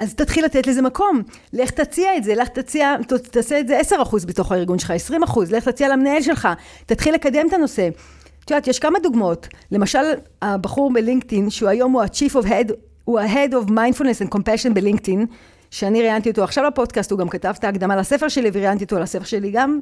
אז 0.00 0.14
תתחיל 0.14 0.44
לתת 0.44 0.66
לזה 0.66 0.82
מקום. 0.82 1.22
לך 1.52 1.70
תציע 1.70 2.16
את 2.16 2.24
זה, 2.24 2.34
לך 2.34 2.48
תציע, 2.48 2.96
תעשה 3.30 3.60
את 3.60 3.68
זה 3.68 3.80
10% 3.80 4.26
בתוך 4.26 4.52
הארגון 4.52 4.78
שלך, 4.78 4.92
20%, 5.10 5.40
לך 5.50 5.68
תציע 5.68 5.88
למנהל 5.88 6.22
שלך, 6.22 6.48
תתחיל 6.86 7.14
לקדם 7.14 7.46
את 7.48 7.52
הנושא. 7.52 7.88
את 8.44 8.50
יודעת, 8.50 8.68
יש 8.68 8.78
כמה 8.78 8.98
דוגמאות. 8.98 9.48
למשל, 9.72 9.98
הבחור 10.42 10.92
בלינקדאין, 10.92 11.50
שהוא 11.50 11.68
היום 11.68 11.92
הוא 11.92 12.02
ה-Chief 12.02 12.32
of 12.32 12.46
Head, 12.46 12.72
הוא 13.04 13.20
ה-Head 13.20 13.52
of 13.52 13.70
Mindfulness 13.70 14.26
and 14.26 14.34
Compassion 14.34 14.72
בלינקדאין, 14.74 15.26
שאני 15.70 16.02
ראיינתי 16.02 16.30
אותו 16.30 16.44
עכשיו 16.44 16.64
לפודקאסט, 16.64 17.10
הוא 17.10 17.18
גם 17.18 17.28
כתב 17.28 17.54
את 17.58 17.64
ההקדמה 17.64 17.96
לספר 17.96 18.28
שלי, 18.28 18.50
וראיינתי 18.52 18.84
אותו 18.84 18.98
לספר 18.98 19.24
שלי 19.24 19.50
גם. 19.50 19.80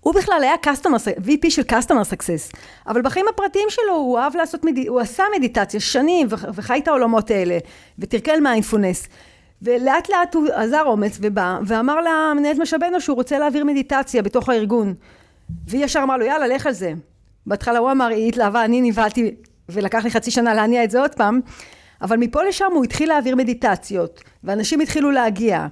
הוא 0.00 0.14
בכלל 0.14 0.40
היה 0.42 0.54
customer, 0.66 1.26
VP 1.26 1.50
של 1.50 1.62
customer 1.62 2.12
success, 2.12 2.56
אבל 2.86 3.02
בחיים 3.02 3.26
הפרטיים 3.28 3.66
שלו 3.70 3.94
הוא 3.94 4.18
אהב 4.18 4.36
לעשות, 4.36 4.64
מד... 4.64 4.88
הוא 4.88 5.00
עשה 5.00 5.24
מדיטציה 5.36 5.80
שנים 5.80 6.26
וחי 6.30 6.78
את 6.82 6.88
העולמות 6.88 7.30
האלה, 7.30 7.58
ותרקל 7.98 8.40
מיינדפולנס, 8.40 9.08
ולאט 9.62 10.08
לאט 10.08 10.34
הוא 10.34 10.46
עזר 10.54 10.82
אומץ 10.86 11.18
ובא, 11.20 11.58
ואמר 11.66 11.96
למנהלת 12.00 12.58
משאבינו 12.58 13.00
שהוא 13.00 13.16
רוצה 13.16 13.38
להעביר 13.38 13.64
מדיטציה 13.64 14.22
בתוך 14.22 14.48
הארגון. 14.48 14.94
והיא 15.66 15.84
ישר 15.84 16.00
אמרה 16.02 16.16
לו, 16.16 16.24
יאללה, 16.24 16.46
לך 16.46 16.66
על 16.66 16.72
זה. 16.72 16.92
בהתחלה 17.46 17.78
הוא 17.78 17.90
אמר, 17.90 18.06
היא 18.06 18.28
התלהבה, 18.28 18.64
אני 18.64 18.80
נבהלתי, 18.80 19.34
ולקח 19.68 20.04
לי 20.04 20.10
חצי 20.10 20.30
שנה 20.30 20.54
להניע 20.54 20.84
את 20.84 20.90
זה 20.90 21.00
עוד 21.00 21.14
פעם, 21.14 21.40
אבל 22.02 22.16
מפה 22.16 22.42
לשם 22.42 22.72
הוא 22.74 22.84
התחיל 22.84 23.08
להעביר 23.08 23.36
מדיטציות, 23.36 24.20
ואנשים 24.44 24.80
התחילו 24.80 25.10
להגיע. 25.10 25.66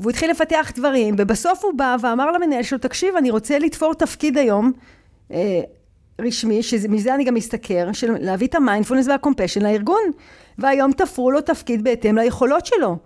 והוא 0.00 0.10
התחיל 0.10 0.30
לפתח 0.30 0.72
דברים, 0.74 1.14
ובסוף 1.18 1.64
הוא 1.64 1.72
בא 1.76 1.96
ואמר 2.00 2.30
למנהל 2.32 2.62
שלו, 2.62 2.78
תקשיב, 2.78 3.16
אני 3.16 3.30
רוצה 3.30 3.58
לתפור 3.58 3.94
תפקיד 3.94 4.38
היום, 4.38 4.72
אה, 5.32 5.60
רשמי, 6.20 6.62
שמזה 6.62 7.14
אני 7.14 7.24
גם 7.24 7.34
משתכר, 7.34 7.92
של 7.92 8.16
להביא 8.20 8.46
את 8.46 8.54
המיינדפולנס 8.54 9.08
והקומפשן 9.08 9.62
לארגון. 9.62 10.02
והיום 10.58 10.92
תפרו 10.92 11.30
לו 11.30 11.40
תפקיד 11.40 11.84
בהתאם 11.84 12.18
ליכולות 12.18 12.66
שלו. 12.66 12.96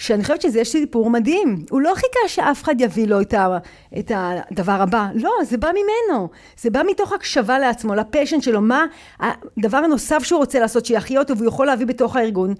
שאני 0.00 0.22
חושבת 0.22 0.42
שזה 0.42 0.60
יש 0.60 0.68
סיפור 0.68 1.10
מדהים. 1.10 1.64
הוא 1.70 1.80
לא 1.80 1.92
חיכה 1.94 2.28
שאף 2.28 2.62
אחד 2.62 2.80
יביא 2.80 3.06
לו 3.06 3.20
את, 3.20 3.34
ה, 3.34 3.58
את 3.98 4.12
הדבר 4.14 4.82
הבא. 4.82 5.08
לא, 5.14 5.30
זה 5.42 5.56
בא 5.56 5.68
ממנו. 5.70 6.28
זה 6.60 6.70
בא 6.70 6.82
מתוך 6.90 7.12
הקשבה 7.12 7.58
לעצמו, 7.58 7.94
ל 7.94 8.00
passion 8.00 8.40
שלו, 8.40 8.60
מה 8.60 8.86
הדבר 9.20 9.78
הנוסף 9.78 10.22
שהוא 10.22 10.38
רוצה 10.38 10.60
לעשות 10.60 10.86
שיחיה 10.86 11.20
אותו 11.20 11.36
והוא 11.36 11.48
יכול 11.48 11.66
להביא 11.66 11.86
בתוך 11.86 12.16
הארגון. 12.16 12.54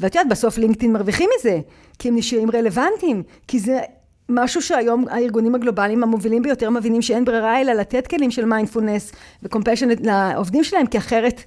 ואת 0.00 0.14
יודעת, 0.14 0.28
בסוף 0.28 0.58
LinkedIn 0.58 0.92
מרוויחים 0.92 1.30
מזה, 1.38 1.60
כי 1.98 2.08
הם 2.08 2.16
נשארים 2.16 2.50
רלוונטיים, 2.50 3.22
כי 3.48 3.58
זה 3.58 3.80
משהו 4.28 4.62
שהיום 4.62 5.04
הארגונים 5.10 5.54
הגלובליים 5.54 6.02
המובילים 6.02 6.42
ביותר 6.42 6.70
מבינים 6.70 7.02
שאין 7.02 7.24
ברירה 7.24 7.60
אלא 7.60 7.72
לתת 7.72 8.06
כלים 8.06 8.30
של 8.30 8.44
mindfulness 8.44 9.12
ו 9.42 9.46
compassion 9.46 9.88
לעובדים 10.00 10.64
שלהם, 10.64 10.86
כי 10.86 10.98
אחרת 10.98 11.42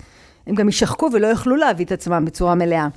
הם 0.48 0.56
גם 0.56 0.68
יישחקו 0.68 1.10
ולא 1.14 1.28
יוכלו 1.28 1.56
להביא 1.56 1.86
את 1.86 1.92
עצמם 1.92 2.26
בצורה 2.26 2.56
מלאה. 2.56 2.88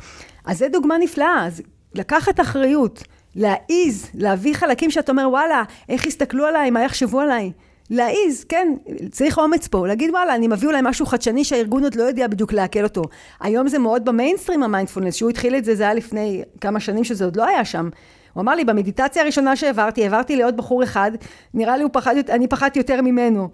אז 0.45 0.59
זו 0.59 0.67
דוגמה 0.73 0.99
נפלאה, 0.99 1.47
אז 1.47 1.63
לקחת 1.95 2.41
אחריות, 2.41 3.03
להעיז, 3.37 4.09
להביא 4.15 4.55
חלקים 4.55 4.91
שאתה 4.91 5.13
אומר, 5.13 5.29
וואלה, 5.31 5.63
איך 5.89 6.07
יסתכלו 6.07 6.47
עליי, 6.47 6.71
מה 6.71 6.83
יחשבו 6.83 7.21
עליי. 7.21 7.53
להעיז, 7.91 8.45
כן, 8.45 8.69
צריך 9.11 9.39
אומץ 9.39 9.69
פה, 9.69 9.87
להגיד 9.87 10.11
וואלה, 10.11 10.35
אני 10.35 10.49
מביא 10.49 10.69
אולי 10.69 10.81
משהו 10.83 11.07
חדשני 11.07 11.45
שהארגון 11.45 11.85
עוד 11.85 11.95
לא 11.95 12.03
יודע 12.03 12.27
בדיוק 12.27 12.53
לעכל 12.53 12.85
אותו. 12.85 13.03
היום 13.41 13.69
זה 13.69 13.79
מאוד 13.79 14.05
במיינסטרים 14.05 14.63
המיינדפולנס, 14.63 15.15
שהוא 15.15 15.31
התחיל 15.31 15.57
את 15.57 15.65
זה, 15.65 15.75
זה 15.75 15.83
היה 15.83 15.95
לפני 15.95 16.43
כמה 16.61 16.81
שנים 16.81 17.05
שזה 17.05 17.25
עוד 17.25 17.37
לא 17.37 17.47
היה 17.47 17.65
שם. 17.65 17.89
הוא 18.33 18.41
אמר 18.41 18.55
לי, 18.55 18.65
במדיטציה 18.65 19.23
הראשונה 19.23 19.57
שהעברתי, 19.57 20.03
העברתי 20.03 20.37
לעוד 20.37 20.57
בחור 20.57 20.83
אחד, 20.83 21.11
נראה 21.55 21.77
לי 21.77 21.83
הוא 21.83 21.91
פחד, 21.93 22.15
אני 22.29 22.49
פחדתי 22.49 22.79
יותר 22.79 23.03
ממנו. 23.03 23.49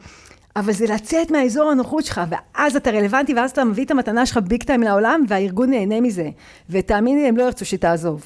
אבל 0.58 0.72
זה 0.72 0.86
לצאת 0.86 1.30
מהאזור 1.30 1.70
הנוחות 1.70 2.04
שלך, 2.04 2.20
ואז 2.28 2.76
אתה 2.76 2.90
רלוונטי, 2.90 3.34
ואז 3.34 3.50
אתה 3.50 3.64
מביא 3.64 3.84
את 3.84 3.90
המתנה 3.90 4.26
שלך 4.26 4.38
ביג 4.38 4.62
טיים 4.62 4.82
לעולם, 4.82 5.24
והארגון 5.28 5.70
נהנה 5.70 6.00
מזה. 6.00 6.30
ותאמין 6.70 7.18
לי, 7.18 7.28
הם 7.28 7.36
לא 7.36 7.42
ירצו 7.42 7.64
שתעזוב. 7.64 8.24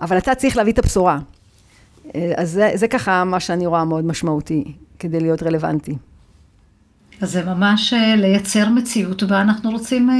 אבל 0.00 0.18
אתה 0.18 0.34
צריך 0.34 0.56
להביא 0.56 0.72
את 0.72 0.78
הבשורה. 0.78 1.18
אה, 2.14 2.32
אז 2.36 2.50
זה, 2.50 2.70
זה 2.74 2.88
ככה 2.88 3.24
מה 3.24 3.40
שאני 3.40 3.66
רואה 3.66 3.84
מאוד 3.84 4.04
משמעותי, 4.04 4.64
כדי 4.98 5.20
להיות 5.20 5.42
רלוונטי. 5.42 5.94
אז 7.20 7.32
זה 7.32 7.44
ממש 7.44 7.92
אה, 7.92 8.16
לייצר 8.16 8.68
מציאות 8.68 9.22
בה 9.22 9.40
אנחנו 9.40 9.70
רוצים 9.70 10.10
אה, 10.10 10.14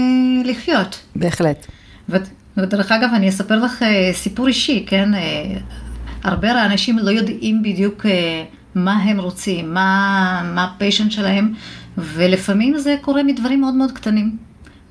לחיות. 0.51 1.01
בהחלט. 1.17 1.67
ודרך 2.57 2.93
אגב, 2.93 3.09
אני 3.15 3.29
אספר 3.29 3.65
לך 3.65 3.85
סיפור 4.13 4.47
אישי, 4.47 4.85
כן? 4.89 5.09
הרבה 6.23 6.65
אנשים 6.65 6.99
לא 6.99 7.11
יודעים 7.11 7.63
בדיוק 7.63 8.07
מה 8.75 8.93
הם 8.93 9.21
רוצים, 9.21 9.75
מה, 9.75 10.43
מה 10.55 10.65
הפיישן 10.65 11.11
שלהם, 11.11 11.53
ולפעמים 11.99 12.79
זה 12.79 12.97
קורה 13.01 13.23
מדברים 13.23 13.61
מאוד 13.61 13.75
מאוד 13.75 13.93
קטנים. 13.93 14.37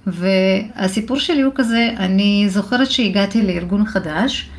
והסיפור 0.08 1.20
שלי 1.20 1.42
הוא 1.42 1.54
כזה, 1.56 1.90
אני 1.98 2.46
זוכרת 2.50 2.92
שהגעתי 2.92 3.42
לארגון 3.42 3.86
חדש, 3.86 4.50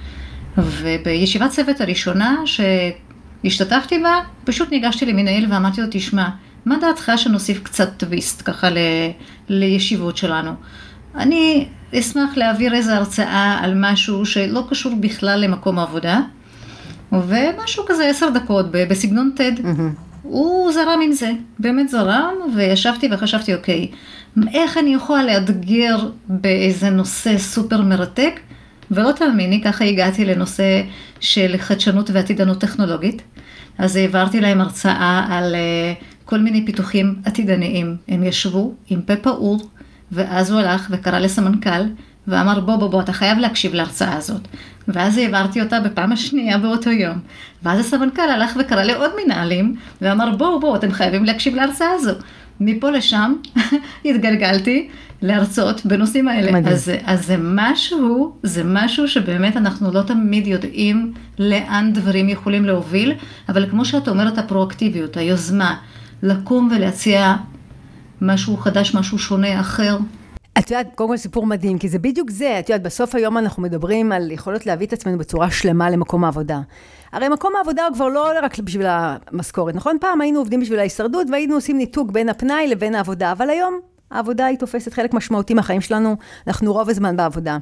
ובישיבת 0.58 1.50
צוות 1.50 1.80
הראשונה 1.80 2.36
שהשתתפתי 2.46 3.98
בה, 3.98 4.20
פשוט 4.44 4.70
ניגשתי 4.70 5.06
למנהל 5.06 5.52
ואמרתי 5.52 5.80
לו, 5.80 5.86
תשמע, 5.90 6.28
מה 6.64 6.76
דעתך 6.80 7.12
שנוסיף 7.16 7.62
קצת 7.62 7.88
טוויסט 7.96 8.42
ככה 8.44 8.70
ל, 8.70 8.78
לישיבות 9.48 10.16
שלנו? 10.16 10.50
אני 11.14 11.66
אשמח 11.94 12.36
להעביר 12.36 12.74
איזו 12.74 12.92
הרצאה 12.92 13.58
על 13.62 13.72
משהו 13.76 14.26
שלא 14.26 14.66
קשור 14.70 14.94
בכלל 15.00 15.40
למקום 15.40 15.78
העבודה, 15.78 16.20
ומשהו 17.28 17.84
כזה 17.86 18.06
עשר 18.06 18.30
דקות 18.30 18.66
בסגנון 18.70 19.30
TED. 19.36 19.60
Mm-hmm. 19.60 20.04
הוא 20.22 20.72
זרם 20.72 21.00
עם 21.04 21.12
זה, 21.12 21.30
באמת 21.58 21.88
זרם, 21.88 22.34
וישבתי 22.56 23.08
וחשבתי, 23.12 23.54
אוקיי, 23.54 23.88
איך 24.54 24.78
אני 24.78 24.94
יכולה 24.94 25.22
לאתגר 25.24 25.96
באיזה 26.28 26.90
נושא 26.90 27.38
סופר 27.38 27.82
מרתק? 27.82 28.40
ולא 28.90 29.12
תאמיני, 29.12 29.62
ככה 29.64 29.84
הגעתי 29.84 30.24
לנושא 30.24 30.82
של 31.20 31.54
חדשנות 31.58 32.10
ועתידנות 32.10 32.60
טכנולוגית. 32.60 33.22
אז 33.78 33.96
העברתי 33.96 34.40
להם 34.40 34.60
הרצאה 34.60 35.26
על 35.30 35.54
uh, 35.54 36.04
כל 36.24 36.38
מיני 36.38 36.66
פיתוחים 36.66 37.14
עתידניים. 37.24 37.96
הם 38.08 38.22
ישבו 38.22 38.74
עם 38.90 39.02
פה 39.02 39.16
פעור, 39.16 39.68
ואז 40.12 40.50
הוא 40.50 40.60
הלך 40.60 40.86
וקרא 40.90 41.18
לסמנכ"ל, 41.18 41.82
ואמר 42.28 42.60
בוא 42.60 42.76
בוא 42.76 42.88
בוא 42.88 43.00
אתה 43.02 43.12
חייב 43.12 43.38
להקשיב 43.38 43.74
להרצאה 43.74 44.16
הזאת. 44.16 44.48
ואז 44.88 45.18
העברתי 45.18 45.60
אותה 45.60 45.80
בפעם 45.80 46.12
השנייה 46.12 46.58
באותו 46.58 46.90
יום. 46.90 47.18
ואז 47.62 47.80
הסמנכ"ל 47.80 48.22
הלך 48.22 48.56
וקרא 48.60 48.82
לעוד 48.82 49.10
מנהלים, 49.24 49.76
ואמר 50.02 50.36
בואו 50.36 50.60
בואו 50.60 50.76
אתם 50.76 50.92
חייבים 50.92 51.24
להקשיב 51.24 51.54
להרצאה 51.54 51.90
הזו. 51.94 52.12
מפה 52.60 52.90
לשם 52.90 53.34
התגלגלתי 54.04 54.88
להרצות 55.22 55.86
בנושאים 55.86 56.28
האלה. 56.28 56.70
אז, 56.70 56.92
אז 57.04 57.26
זה 57.26 57.36
משהו, 57.40 58.36
זה 58.42 58.62
משהו 58.64 59.08
שבאמת 59.08 59.56
אנחנו 59.56 59.92
לא 59.92 60.02
תמיד 60.02 60.46
יודעים 60.46 61.12
לאן 61.38 61.92
דברים 61.92 62.28
יכולים 62.28 62.64
להוביל, 62.64 63.12
אבל 63.48 63.70
כמו 63.70 63.84
שאת 63.84 64.08
אומרת, 64.08 64.38
הפרואקטיביות, 64.38 65.16
היוזמה, 65.16 65.76
לקום 66.22 66.68
ולהציע 66.76 67.36
משהו 68.20 68.56
חדש, 68.56 68.94
משהו 68.94 69.18
שונה, 69.18 69.60
אחר. 69.60 69.98
את 70.58 70.70
יודעת, 70.70 70.86
קודם 70.94 71.10
כל 71.10 71.16
סיפור 71.16 71.46
מדהים, 71.46 71.78
כי 71.78 71.88
זה 71.88 71.98
בדיוק 71.98 72.30
זה, 72.30 72.58
את 72.58 72.68
יודעת, 72.68 72.82
בסוף 72.82 73.14
היום 73.14 73.38
אנחנו 73.38 73.62
מדברים 73.62 74.12
על 74.12 74.30
יכולות 74.30 74.66
להביא 74.66 74.86
את 74.86 74.92
עצמנו 74.92 75.18
בצורה 75.18 75.50
שלמה 75.50 75.90
למקום 75.90 76.24
העבודה. 76.24 76.60
הרי 77.12 77.28
מקום 77.28 77.52
העבודה 77.56 77.86
הוא 77.86 77.94
כבר 77.94 78.08
לא 78.08 78.28
רק 78.42 78.58
בשביל 78.58 78.86
המשכורת, 78.88 79.74
נכון? 79.74 79.96
פעם 80.00 80.20
היינו 80.20 80.38
עובדים 80.38 80.60
בשביל 80.60 80.78
ההישרדות 80.78 81.26
והיינו 81.30 81.54
עושים 81.54 81.78
ניתוק 81.78 82.10
בין 82.10 82.28
הפנאי 82.28 82.68
לבין 82.68 82.94
העבודה, 82.94 83.32
אבל 83.32 83.50
היום 83.50 83.80
העבודה 84.10 84.46
היא 84.46 84.58
תופסת 84.58 84.92
חלק 84.92 85.14
משמעותי 85.14 85.54
מהחיים 85.54 85.80
שלנו, 85.80 86.16
אנחנו 86.46 86.72
רוב 86.72 86.90
הזמן 86.90 87.16
בעבודה. 87.16 87.58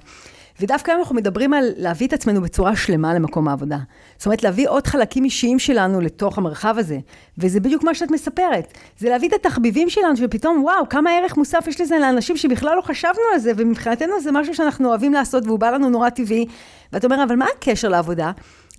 ודווקא 0.62 0.90
היום 0.90 1.00
אנחנו 1.00 1.14
מדברים 1.14 1.54
על 1.54 1.73
להביא 1.76 2.07
את 2.07 2.12
עצמנו 2.12 2.40
בצורה 2.40 2.76
שלמה 2.76 3.14
למקום 3.14 3.49
העבודה. 3.49 3.78
זאת 4.16 4.26
אומרת, 4.26 4.42
להביא 4.42 4.69
עוד 4.69 4.87
חלקים 4.87 5.25
אישיים 5.25 5.59
שלנו 5.59 6.00
לתוך 6.00 6.38
המרחב 6.38 6.75
הזה. 6.78 6.99
וזה 7.38 7.61
בדיוק 7.61 7.85
מה 7.85 7.95
שאת 7.95 8.11
מספרת. 8.11 8.73
זה 8.99 9.09
להביא 9.09 9.28
את 9.28 9.33
התחביבים 9.33 9.90
שלנו, 9.90 10.16
שפתאום, 10.16 10.64
וואו, 10.64 10.88
כמה 10.88 11.11
ערך 11.11 11.37
מוסף 11.37 11.64
יש 11.69 11.81
לזה 11.81 11.99
לאנשים 11.99 12.37
שבכלל 12.37 12.76
לא 12.76 12.83
חשבנו 12.83 13.23
על 13.33 13.38
זה, 13.38 13.52
ומבחינתנו 13.57 14.21
זה 14.21 14.33
משהו 14.33 14.54
שאנחנו 14.54 14.88
אוהבים 14.88 15.12
לעשות, 15.12 15.47
והוא 15.47 15.59
בא 15.59 15.71
לנו 15.71 15.90
נורא 15.90 16.11
טבעי. 16.11 16.47
ואתה 16.92 17.07
אומר, 17.07 17.25
אבל 17.25 17.37
מה 17.37 17.47
הקשר 17.57 17.88
לעבודה? 17.88 18.31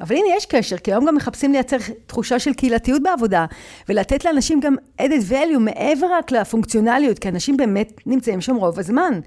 אבל 0.01 0.15
הנה 0.15 0.27
יש 0.37 0.45
קשר, 0.45 0.77
כי 0.77 0.91
היום 0.91 1.05
גם 1.05 1.15
מחפשים 1.15 1.51
לייצר 1.51 1.77
תחושה 2.07 2.39
של 2.39 2.53
קהילתיות 2.53 3.03
בעבודה, 3.03 3.45
ולתת 3.89 4.25
לאנשים 4.25 4.59
גם 4.59 4.75
added 5.01 5.31
value 5.31 5.59
מעבר 5.59 6.07
רק 6.11 6.31
לפונקציונליות, 6.31 7.19
כי 7.19 7.29
אנשים 7.29 7.57
באמת 7.57 7.91
נמצאים 8.05 8.41
שם 8.41 8.55
רוב 8.55 8.79
הזמן. 8.79 9.19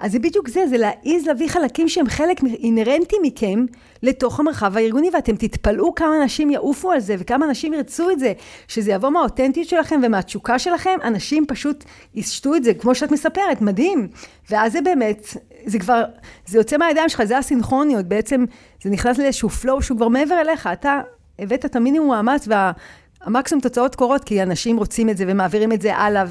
אז 0.00 0.12
זה 0.12 0.18
בדיוק 0.18 0.48
זה, 0.48 0.66
זה 0.66 0.76
להעיז 0.76 1.26
להביא 1.26 1.48
חלקים 1.48 1.88
שהם 1.88 2.08
חלק 2.08 2.40
אינהרנטי 2.62 3.16
מכם 3.22 3.64
לתוך 4.02 4.40
המרחב 4.40 4.76
הארגוני, 4.76 5.10
ואתם 5.12 5.36
תתפלאו 5.36 5.94
כמה 5.94 6.22
אנשים 6.22 6.50
יעופו 6.50 6.92
על 6.92 7.00
זה, 7.00 7.14
וכמה 7.18 7.46
אנשים 7.46 7.74
ירצו 7.74 8.10
את 8.10 8.18
זה, 8.18 8.32
שזה 8.68 8.92
יבוא 8.92 9.10
מהאותנטיות 9.10 9.68
שלכם 9.68 10.00
ומהתשוקה 10.04 10.58
שלכם, 10.58 10.98
אנשים 11.04 11.46
פשוט 11.48 11.84
ישתו 12.14 12.54
את 12.54 12.64
זה, 12.64 12.74
כמו 12.74 12.94
שאת 12.94 13.10
מספרת, 13.12 13.60
מדהים. 13.60 14.08
ואז 14.50 14.72
זה 14.72 14.80
באמת, 14.80 15.26
זה 15.64 15.78
כבר, 15.78 16.04
זה 16.46 16.58
יוצא 16.58 16.76
מהידיים 16.76 17.08
שלך, 17.08 17.24
זה 17.24 17.38
הסינכרוניות, 17.38 18.06
בעצם 18.06 18.44
זה 18.82 18.90
נכנס 18.90 19.18
לאיזשהו 19.18 19.48
פלואו 19.48 19.82
שהוא 19.82 19.96
כבר 19.96 20.08
מעבר 20.08 20.40
אליך, 20.40 20.68
אתה 20.72 21.00
הבאת 21.38 21.64
את 21.64 21.76
המינימום 21.76 22.08
מאמץ 22.08 22.48
וה... 22.48 22.72
המקסימום 23.24 23.62
תוצאות 23.62 23.94
קורות, 23.94 24.24
כי 24.24 24.42
אנשים 24.42 24.76
רוצים 24.76 25.08
את 25.10 25.16
זה 25.16 25.24
ומעבירים 25.28 25.72
את 25.72 25.82
זה 25.82 25.96
הלאה, 25.96 26.24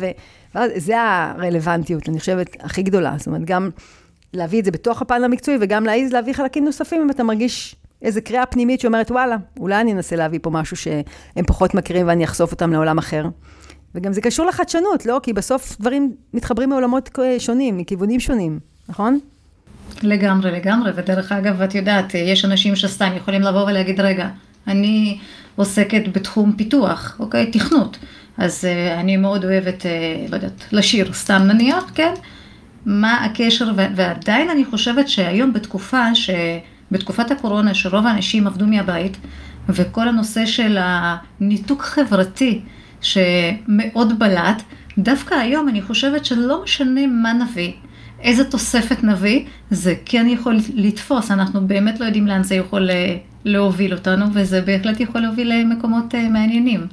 וזה 0.56 1.02
הרלוונטיות, 1.02 2.10
אני 2.10 2.20
חושבת, 2.20 2.56
הכי 2.60 2.84
גדולה. 2.84 3.14
זאת 3.18 3.28
אומרת, 3.28 3.46
גם 3.46 3.70
להביא 4.34 4.60
את 4.60 4.66
זה 4.66 4.72
בתוך 4.72 5.02
הפן 5.02 5.24
המקצועי, 5.24 5.58
וגם 5.62 5.86
להעיז 5.86 6.14
להביא 6.14 6.34
חלקים 6.34 6.66
נוספים, 6.66 7.02
אם 7.02 7.10
אתה 7.10 7.24
מרגיש 7.24 7.76
איזו 8.02 8.20
קריאה 8.26 8.46
פנימית 8.46 8.80
שאומרת, 8.80 9.12
וואלה, 9.12 9.38
אולי 9.60 9.82
אני 9.82 9.94
אנסה 9.94 10.16
להביא 10.16 10.40
פה 10.42 10.50
משהו 10.50 10.78
שהם 10.78 11.46
פחות 11.48 11.74
מכירים 11.74 12.08
ואני 12.08 12.24
אחשוף 12.24 12.52
אותם 12.52 12.74
לעולם 12.74 12.98
אחר. 12.98 13.26
וגם 13.96 14.14
זה 14.14 14.22
קשור 14.22 14.46
לחדשנות, 14.46 15.06
לא? 15.06 15.20
כי 15.24 15.34
בסוף 15.34 15.78
דברים 15.80 16.14
מתחברים 16.34 16.70
מעולמות 16.70 17.10
שונים, 17.38 17.78
מכיוונים 17.78 18.20
שונים, 18.20 18.60
נכון? 18.90 19.20
לגמרי, 20.02 20.52
לגמרי, 20.52 20.92
ודרך 20.96 21.32
אגב, 21.32 21.62
את 21.62 21.76
יודעת, 21.76 22.14
יש 22.14 22.46
אנשים 22.46 22.76
שסתם 22.76 23.12
יכולים 23.16 23.42
לבוא 23.42 23.64
ולהגיד, 23.64 24.02
רגע, 24.02 24.30
אני 24.68 25.18
עוסקת 25.56 26.02
בתחום 26.14 26.52
פיתוח, 26.52 27.16
אוקיי? 27.20 27.52
תכנות. 27.52 27.98
אז 28.38 28.66
uh, 28.66 29.00
אני 29.00 29.18
מאוד 29.18 29.46
אוהבת, 29.46 29.82
uh, 29.82 30.32
לא 30.32 30.36
יודעת, 30.36 30.66
לשיר 30.72 31.14
סתם 31.14 31.42
נניח, 31.44 31.92
כן? 31.96 32.14
מה 32.86 33.26
הקשר, 33.26 33.72
ו- 33.78 33.96
ועדיין 33.96 34.50
אני 34.50 34.66
חושבת 34.66 35.10
שהיום 35.10 35.54
בתקופה, 35.54 36.16
ש... 36.16 36.30
בתקופת 36.92 37.32
הקורונה, 37.32 37.74
שרוב 37.74 38.06
האנשים 38.06 38.48
עבדו 38.48 38.68
מהבית, 38.68 39.18
וכל 39.70 40.08
הנושא 40.08 40.46
של 40.46 40.78
הניתוק 40.80 41.82
חברתי 41.82 42.62
שמאוד 43.02 44.20
בלט, 44.20 44.62
דווקא 44.98 45.36
היום 45.36 45.70
אני 45.70 45.82
חושבת 45.82 46.26
שלא 46.26 46.64
משנה 46.64 47.08
מה 47.08 47.34
נביא, 47.34 47.72
איזה 48.22 48.44
תוספת 48.44 49.04
נביא, 49.04 49.46
זה 49.72 49.96
כן 50.06 50.28
יכול 50.30 50.58
לתפוס, 50.74 51.32
אנחנו 51.32 51.68
באמת 51.68 52.00
לא 52.00 52.06
יודעים 52.06 52.28
לאן 52.28 52.44
זה 52.44 52.56
יכול 52.56 52.90
אה, 52.90 53.18
להוביל 53.46 53.94
אותנו, 53.94 54.26
וזה 54.34 54.62
בהחלט 54.62 55.00
יכול 55.00 55.22
להוביל 55.22 55.54
למקומות 55.54 56.16
אה, 56.16 56.30
מעניינים. 56.30 56.88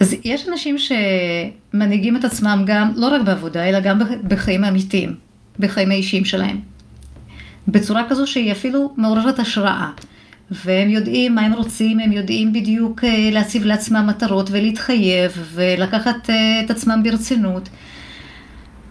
אז 0.00 0.16
יש 0.24 0.48
אנשים 0.48 0.76
שמנהיגים 0.78 2.16
את 2.16 2.24
עצמם 2.24 2.62
גם, 2.66 2.90
לא 2.96 3.06
רק 3.06 3.22
בעבודה, 3.22 3.68
אלא 3.68 3.80
גם 3.80 3.98
בחיים 4.28 4.64
האמיתיים, 4.64 5.14
בחיים 5.58 5.90
האישיים 5.90 6.24
שלהם. 6.24 6.60
בצורה 7.68 8.02
כזו 8.08 8.26
שהיא 8.26 8.52
אפילו 8.52 8.94
מעוררת 8.96 9.38
השראה. 9.38 9.90
והם 10.50 10.90
יודעים 10.90 11.34
מה 11.34 11.40
הם 11.40 11.52
רוצים, 11.52 12.00
הם 12.00 12.12
יודעים 12.12 12.52
בדיוק 12.52 13.04
אה, 13.04 13.30
להציב 13.32 13.64
לעצמם 13.64 14.06
מטרות 14.06 14.48
ולהתחייב 14.50 15.32
ולקחת 15.54 16.30
אה, 16.30 16.60
את 16.64 16.70
עצמם 16.70 17.00
ברצינות. 17.04 17.68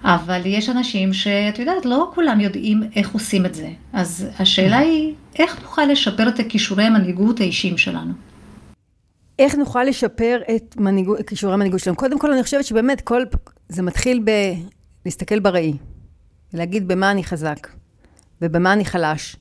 אבל 0.03 0.41
יש 0.45 0.69
אנשים 0.69 1.13
שאת 1.13 1.59
יודעת, 1.59 1.85
לא 1.85 2.11
כולם 2.15 2.39
יודעים 2.39 2.83
איך 2.95 3.13
עושים 3.13 3.45
את 3.45 3.55
זה. 3.55 3.69
אז 3.93 4.27
השאלה 4.39 4.77
היא, 4.77 5.13
איך 5.39 5.61
נוכל 5.61 5.85
לשפר 5.85 6.29
את 6.29 6.35
כישורי 6.49 6.83
המנהיגות 6.83 7.39
האישיים 7.39 7.77
שלנו? 7.77 8.13
איך 9.39 9.55
נוכל 9.55 9.83
לשפר 9.83 10.39
את 10.55 10.75
מנהיגו, 10.77 11.15
כישורי 11.27 11.53
המנהיגות 11.53 11.79
שלנו? 11.79 11.95
קודם 11.95 12.19
כל, 12.19 12.31
אני 12.31 12.43
חושבת 12.43 12.65
שבאמת 12.65 13.01
כל, 13.01 13.23
זה 13.69 13.81
מתחיל 13.81 14.23
בלהסתכל 15.03 15.39
בראי, 15.39 15.73
להגיד 16.53 16.87
במה 16.87 17.11
אני 17.11 17.23
חזק, 17.23 17.67
ובמה 18.41 18.73
אני 18.73 18.85
חלש, 18.85 19.35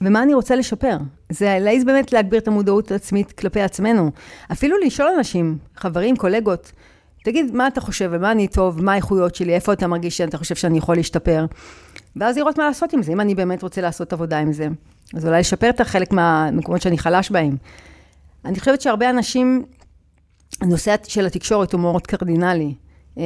ומה 0.00 0.22
אני 0.22 0.34
רוצה 0.34 0.56
לשפר. 0.56 0.96
זה 1.30 1.58
להעיז 1.60 1.84
באמת 1.84 2.12
להגביר 2.12 2.40
את 2.40 2.48
המודעות 2.48 2.90
העצמית 2.90 3.32
כלפי 3.32 3.60
עצמנו. 3.60 4.10
אפילו 4.52 4.76
לשאול 4.86 5.08
אנשים, 5.18 5.58
חברים, 5.76 6.16
קולגות, 6.16 6.72
תגיד, 7.24 7.54
מה 7.54 7.66
אתה 7.66 7.80
חושב, 7.80 8.10
ומה 8.12 8.32
אני 8.32 8.48
טוב, 8.48 8.82
מה 8.82 8.92
האיכויות 8.92 9.34
שלי, 9.34 9.54
איפה 9.54 9.72
אתה 9.72 9.86
מרגיש 9.86 10.16
שאתה 10.16 10.38
חושב 10.38 10.54
שאני 10.54 10.78
יכול 10.78 10.96
להשתפר? 10.96 11.46
ואז 12.16 12.36
לראות 12.36 12.58
מה 12.58 12.64
לעשות 12.64 12.92
עם 12.92 13.02
זה, 13.02 13.12
אם 13.12 13.20
אני 13.20 13.34
באמת 13.34 13.62
רוצה 13.62 13.80
לעשות 13.80 14.12
עבודה 14.12 14.38
עם 14.38 14.52
זה. 14.52 14.68
אז 15.14 15.26
אולי 15.26 15.40
לשפר 15.40 15.70
את 15.70 15.80
החלק 15.80 16.12
מהמקומות 16.12 16.82
שאני 16.82 16.98
חלש 16.98 17.30
בהם. 17.30 17.56
אני 18.44 18.60
חושבת 18.60 18.80
שהרבה 18.80 19.10
אנשים, 19.10 19.64
הנושא 20.60 20.94
של 21.06 21.26
התקשורת 21.26 21.72
הוא 21.72 21.80
מאוד 21.80 22.06
קרדינלי. 22.06 22.74
אה, 23.18 23.22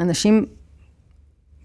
אנשים, 0.00 0.46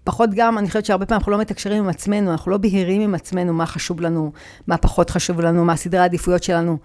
פחות 0.04 0.30
גם, 0.34 0.58
אני 0.58 0.66
חושבת 0.66 0.84
שהרבה 0.84 1.06
פעמים 1.06 1.18
אנחנו 1.18 1.32
לא 1.32 1.38
מתקשרים 1.38 1.82
עם 1.82 1.88
עצמנו, 1.88 2.30
אנחנו 2.30 2.50
לא 2.50 2.56
בהירים 2.56 3.00
עם 3.00 3.14
עצמנו 3.14 3.52
מה 3.52 3.66
חשוב 3.66 4.00
לנו, 4.00 4.32
מה 4.66 4.76
פחות 4.76 5.10
חשוב 5.10 5.40
לנו, 5.40 5.64
מה 5.64 5.76
סדרי 5.76 6.00
העדיפויות 6.00 6.42
שלנו. 6.42 6.78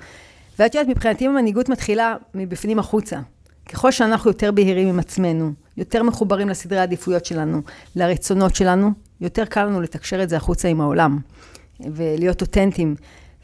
ואת 0.59 0.75
יודעת, 0.75 0.89
מבחינתי 0.89 1.27
המנהיגות 1.27 1.69
מתחילה 1.69 2.15
מבפנים 2.33 2.79
החוצה. 2.79 3.19
ככל 3.69 3.91
שאנחנו 3.91 4.29
יותר 4.29 4.51
בהירים 4.51 4.87
עם 4.87 4.99
עצמנו, 4.99 5.51
יותר 5.77 6.03
מחוברים 6.03 6.49
לסדרי 6.49 6.79
העדיפויות 6.79 7.25
שלנו, 7.25 7.61
לרצונות 7.95 8.55
שלנו, 8.55 8.91
יותר 9.21 9.45
קל 9.45 9.65
לנו 9.65 9.81
לתקשר 9.81 10.23
את 10.23 10.29
זה 10.29 10.37
החוצה 10.37 10.67
עם 10.67 10.81
העולם, 10.81 11.19
ולהיות 11.79 12.41
אותנטיים. 12.41 12.95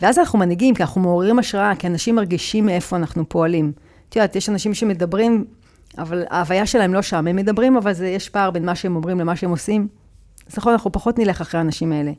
ואז 0.02 0.20
אנחנו 0.20 0.40
מנהיגים, 0.40 0.76
כי 0.76 0.84
אנחנו 0.84 1.02
מעוררים 1.02 1.40
השראה, 1.40 1.76
כי 1.76 1.88
אנשים 1.88 2.16
מרגישים 2.16 2.66
מאיפה 2.66 2.96
אנחנו 2.96 3.30
פועלים. 3.30 3.72
את 4.10 4.16
יודעת, 4.16 4.36
יש 4.36 4.50
אנשים 4.50 4.74
שמדברים, 4.74 5.46
אבל 5.98 6.24
ההוויה 6.30 6.66
שלהם 6.66 6.94
לא 6.94 7.02
שם. 7.02 7.28
הם 7.28 7.36
מדברים, 7.36 7.78
אבל 7.78 7.94
זה, 7.94 8.08
יש 8.08 8.30
פער 8.30 8.52
בין 8.52 8.66
מה 8.66 8.76
שהם 8.76 8.96
אומרים 8.96 9.20
למה 9.20 9.36
שהם 9.36 9.50
עושים. 9.50 9.88
אז 10.48 10.58
נכון, 10.58 10.72
אנחנו 10.72 10.92
פחות 10.92 11.20
נלך 11.20 11.42
אחרי 11.42 11.58
האנשים 11.58 11.92
האלה. 11.92 12.12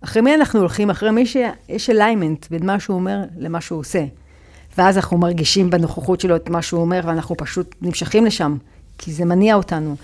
אחרי 0.00 0.22
מי 0.22 0.34
אנחנו 0.34 0.60
הולכים? 0.60 0.90
אחרי 0.90 1.10
מי 1.10 1.26
שיש 1.26 1.90
אליימנט 1.90 2.46
בין 2.50 2.66
מה 2.66 2.80
שהוא 2.80 2.94
אומר 2.94 3.22
למה 3.36 3.60
שהוא 3.60 3.78
עושה. 3.78 4.04
ואז 4.78 4.96
אנחנו 4.96 5.18
מרגישים 5.18 5.70
בנוכחות 5.70 6.20
שלו 6.20 6.36
את 6.36 6.48
מה 6.48 6.62
שהוא 6.62 6.80
אומר, 6.80 7.00
ואנחנו 7.04 7.36
פשוט 7.36 7.74
נמשכים 7.82 8.26
לשם, 8.26 8.56
כי 8.98 9.12
זה 9.12 9.24
מניע 9.24 9.54
אותנו. 9.54 9.96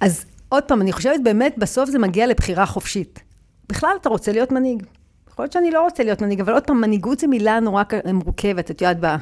אז 0.00 0.24
עוד 0.48 0.62
פעם, 0.64 0.80
אני 0.80 0.92
חושבת 0.92 1.20
באמת, 1.24 1.54
בסוף 1.58 1.90
זה 1.90 1.98
מגיע 1.98 2.26
לבחירה 2.26 2.66
חופשית. 2.66 3.20
בכלל, 3.68 3.90
אתה 4.00 4.08
רוצה 4.08 4.32
להיות 4.32 4.52
מנהיג. 4.52 4.82
יכול 5.30 5.42
להיות 5.42 5.52
שאני 5.52 5.70
לא 5.70 5.82
רוצה 5.82 6.04
להיות 6.04 6.22
מנהיג, 6.22 6.40
אבל 6.40 6.52
עוד 6.52 6.62
פעם, 6.66 6.80
מנהיגות 6.80 7.18
זו 7.20 7.28
מילה 7.28 7.60
נורא 7.60 7.82
מורכבת. 8.12 8.70
את 8.70 8.82
יודעת, 8.82 9.20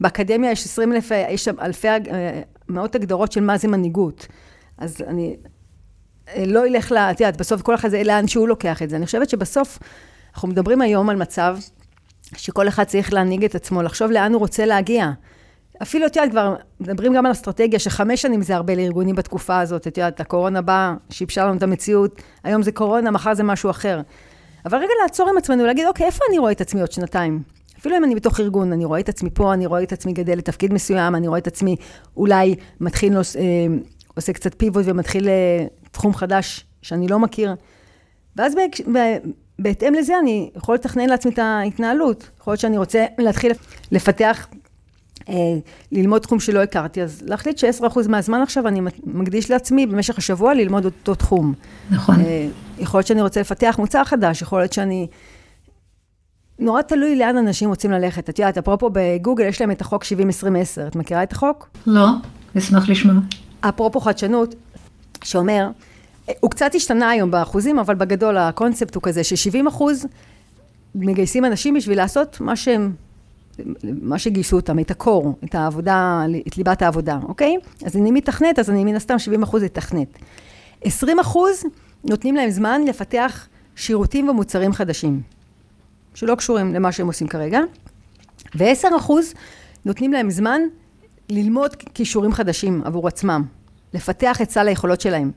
באקדמיה 0.00 0.50
יש 0.50 0.64
20 0.64 0.92
אלף, 0.92 1.10
יש 1.30 1.48
אלפי, 1.48 1.88
אה, 1.88 1.98
מאות 2.68 2.94
הגדרות 2.94 3.32
של 3.32 3.40
מה 3.40 3.56
זה 3.58 3.68
מנהיגות. 3.68 4.26
אז 4.78 4.96
אני 5.06 5.36
אה, 6.28 6.44
לא 6.46 6.66
אלך 6.66 6.92
ל... 6.92 6.96
את 6.96 7.20
יודעת, 7.20 7.36
בסוף 7.36 7.62
כל 7.62 7.74
אחד 7.74 7.88
זה 7.88 8.02
לאן 8.02 8.28
שהוא 8.28 8.48
לוקח 8.48 8.82
את 8.82 8.90
זה. 8.90 8.96
אני 8.96 9.06
חושבת 9.06 9.30
שבסוף, 9.30 9.78
אנחנו 10.34 10.48
מדברים 10.48 10.80
היום 10.80 11.10
על 11.10 11.16
מצב 11.16 11.58
שכל 12.36 12.68
אחד 12.68 12.84
צריך 12.84 13.12
להנהיג 13.12 13.44
את 13.44 13.54
עצמו, 13.54 13.82
לחשוב 13.82 14.10
לאן 14.10 14.32
הוא 14.32 14.40
רוצה 14.40 14.66
להגיע. 14.66 15.10
אפילו, 15.82 16.06
את 16.06 16.16
יודעת, 16.16 16.30
כבר 16.30 16.54
מדברים 16.80 17.14
גם 17.14 17.26
על 17.26 17.32
אסטרטגיה, 17.32 17.78
שחמש 17.78 18.22
שנים 18.22 18.42
זה 18.42 18.56
הרבה 18.56 18.74
לארגונים 18.74 19.16
בתקופה 19.16 19.60
הזאת. 19.60 19.86
את 19.86 19.98
יודעת, 19.98 20.20
הקורונה 20.20 20.62
באה, 20.62 20.94
שיבשה 21.10 21.44
לנו 21.44 21.56
את 21.56 21.62
המציאות, 21.62 22.22
היום 22.44 22.62
זה 22.62 22.72
קורונה, 22.72 23.10
מחר 23.10 23.34
זה 23.34 23.42
משהו 23.42 23.70
אחר. 23.70 24.00
אבל 24.66 24.78
רגע 24.78 24.92
לעצור 25.02 25.28
עם 25.28 25.38
עצמנו, 25.38 25.66
להגיד, 25.66 25.86
אוקיי, 25.86 26.06
איפה 26.06 26.24
אני 26.30 26.38
רואה 26.38 26.52
את 26.52 26.60
עצמי 26.60 26.80
עוד 26.80 26.92
שנתיים? 26.92 27.42
אפילו 27.78 27.96
אם 27.96 28.04
אני 28.04 28.14
בתוך 28.14 28.40
ארגון, 28.40 28.72
אני 28.72 28.84
רואה 28.84 29.00
את 29.00 29.08
עצמי 29.08 29.30
פה, 29.30 29.54
אני 29.54 29.66
רואה 29.66 29.82
את 29.82 29.92
עצמי 29.92 30.12
גדל 30.12 30.38
לתפקיד 30.38 30.72
מסוים, 30.72 31.14
אני 31.14 31.28
רואה 31.28 31.38
את 31.38 31.46
עצמי 31.46 31.76
אולי 32.16 32.54
מתחיל, 32.80 33.16
אה, 33.16 33.20
עושה 34.14 34.32
קצת 34.32 34.54
פיבוט 34.58 34.84
ומתחיל 34.86 35.28
אה, 35.28 35.66
תחום 35.90 36.14
חדש 36.14 36.66
שאני 36.82 37.08
לא 37.08 37.18
מכיר. 37.18 37.54
ואז 38.36 38.54
בהתאם 39.58 39.94
לזה 39.94 40.18
אני 40.18 40.50
יכול 40.56 40.74
לתכנן 40.74 41.08
לעצמי 41.08 41.32
את 41.32 41.38
ההתנהלות. 41.38 42.30
יכול 42.40 42.50
להיות 42.50 42.60
שאני 42.60 42.78
רוצה 42.78 43.06
להתחיל 43.18 43.52
לפתח, 43.92 44.46
אה, 45.28 45.34
ללמוד 45.92 46.22
תחום 46.22 46.40
שלא 46.40 46.62
הכרתי, 46.62 47.02
אז 47.02 47.22
להחליט 47.26 47.58
ש-10% 47.58 48.08
מהזמן 48.08 48.42
עכשיו 48.42 48.68
אני 48.68 48.80
מקדיש 49.04 49.50
לעצמי 49.50 49.86
במשך 49.86 50.18
השבוע 50.18 50.54
ללמוד 50.54 50.84
אותו 50.84 51.14
תחום. 51.14 51.54
נכון. 51.90 52.20
אה, 52.20 52.48
יכול 52.78 52.98
להיות 52.98 53.06
שאני 53.06 53.22
רוצה 53.22 53.40
לפתח 53.40 53.76
מוצר 53.78 54.04
חדש, 54.04 54.42
יכול 54.42 54.60
להיות 54.60 54.72
שאני... 54.72 55.06
נורא 56.58 56.82
תלוי 56.82 57.16
לאן 57.16 57.36
אנשים 57.36 57.68
רוצים 57.68 57.90
ללכת. 57.90 58.30
את 58.30 58.38
יודעת, 58.38 58.58
אפרופו 58.58 58.90
בגוגל, 58.92 59.44
יש 59.44 59.60
להם 59.60 59.70
את 59.70 59.80
החוק 59.80 60.04
70-20-10. 60.04 60.06
את 60.86 60.96
מכירה 60.96 61.22
את 61.22 61.32
החוק? 61.32 61.68
לא, 61.86 62.06
אשמח 62.58 62.88
לשמוע. 62.88 63.14
אפרופו 63.60 64.00
חדשנות, 64.00 64.54
שאומר, 65.24 65.68
הוא 66.40 66.50
קצת 66.50 66.74
השתנה 66.74 67.10
היום 67.10 67.30
באחוזים, 67.30 67.78
אבל 67.78 67.94
בגדול 67.94 68.38
הקונספט 68.38 68.94
הוא 68.94 69.02
כזה 69.02 69.24
ש-70 69.24 69.68
אחוז 69.68 70.06
מגייסים 70.94 71.44
אנשים 71.44 71.74
בשביל 71.74 71.98
לעשות 71.98 72.40
מה 72.40 72.56
שהם, 72.56 72.92
מה 73.84 74.18
שגייסו 74.18 74.56
אותם, 74.56 74.78
את 74.78 74.90
הקור, 74.90 75.38
את 75.44 75.54
העבודה, 75.54 76.22
את 76.48 76.56
ליבת 76.56 76.82
העבודה, 76.82 77.18
אוקיי? 77.22 77.56
אז 77.84 77.96
אני 77.96 78.10
מתכנת, 78.10 78.58
אז 78.58 78.70
אני 78.70 78.84
מן 78.84 78.94
הסתם 78.94 79.18
70 79.18 79.42
אחוז 79.42 79.62
אתכנת. 79.62 80.18
20 80.82 81.18
אחוז 81.18 81.62
נותנים 82.04 82.34
להם 82.34 82.50
זמן 82.50 82.82
לפתח 82.88 83.46
שירותים 83.76 84.28
ומוצרים 84.28 84.72
חדשים, 84.72 85.22
שלא 86.14 86.34
קשורים 86.34 86.74
למה 86.74 86.92
שהם 86.92 87.06
עושים 87.06 87.28
כרגע, 87.28 87.60
ו-10 88.54 88.96
אחוז 88.96 89.34
נותנים 89.84 90.12
להם 90.12 90.30
זמן 90.30 90.60
ללמוד 91.28 91.76
כישורים 91.76 92.32
חדשים 92.32 92.82
עבור 92.84 93.08
עצמם, 93.08 93.44
לפתח 93.94 94.42
את 94.42 94.50
סל 94.50 94.68
היכולות 94.68 95.00
שלהם. 95.00 95.30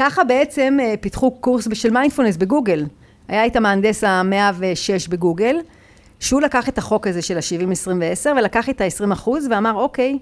ככה 0.00 0.24
בעצם 0.24 0.78
אה, 0.80 0.94
פיתחו 1.00 1.30
קורס 1.30 1.68
של 1.72 1.90
מיינדפולנס 1.90 2.36
בגוגל. 2.36 2.86
היה 3.28 3.46
את 3.46 3.56
המהנדס 3.56 4.04
המאה 4.04 4.50
ושש 4.58 5.08
בגוגל, 5.08 5.56
שהוא 6.20 6.40
לקח 6.40 6.68
את 6.68 6.78
החוק 6.78 7.06
הזה 7.06 7.22
של 7.22 7.36
ה-70, 7.36 7.72
20 7.72 8.00
ו-10 8.00 8.38
ולקח 8.38 8.68
את 8.68 8.80
ה-20 8.80 9.12
אחוז 9.12 9.46
ואמר, 9.50 9.74
אוקיי, 9.74 10.18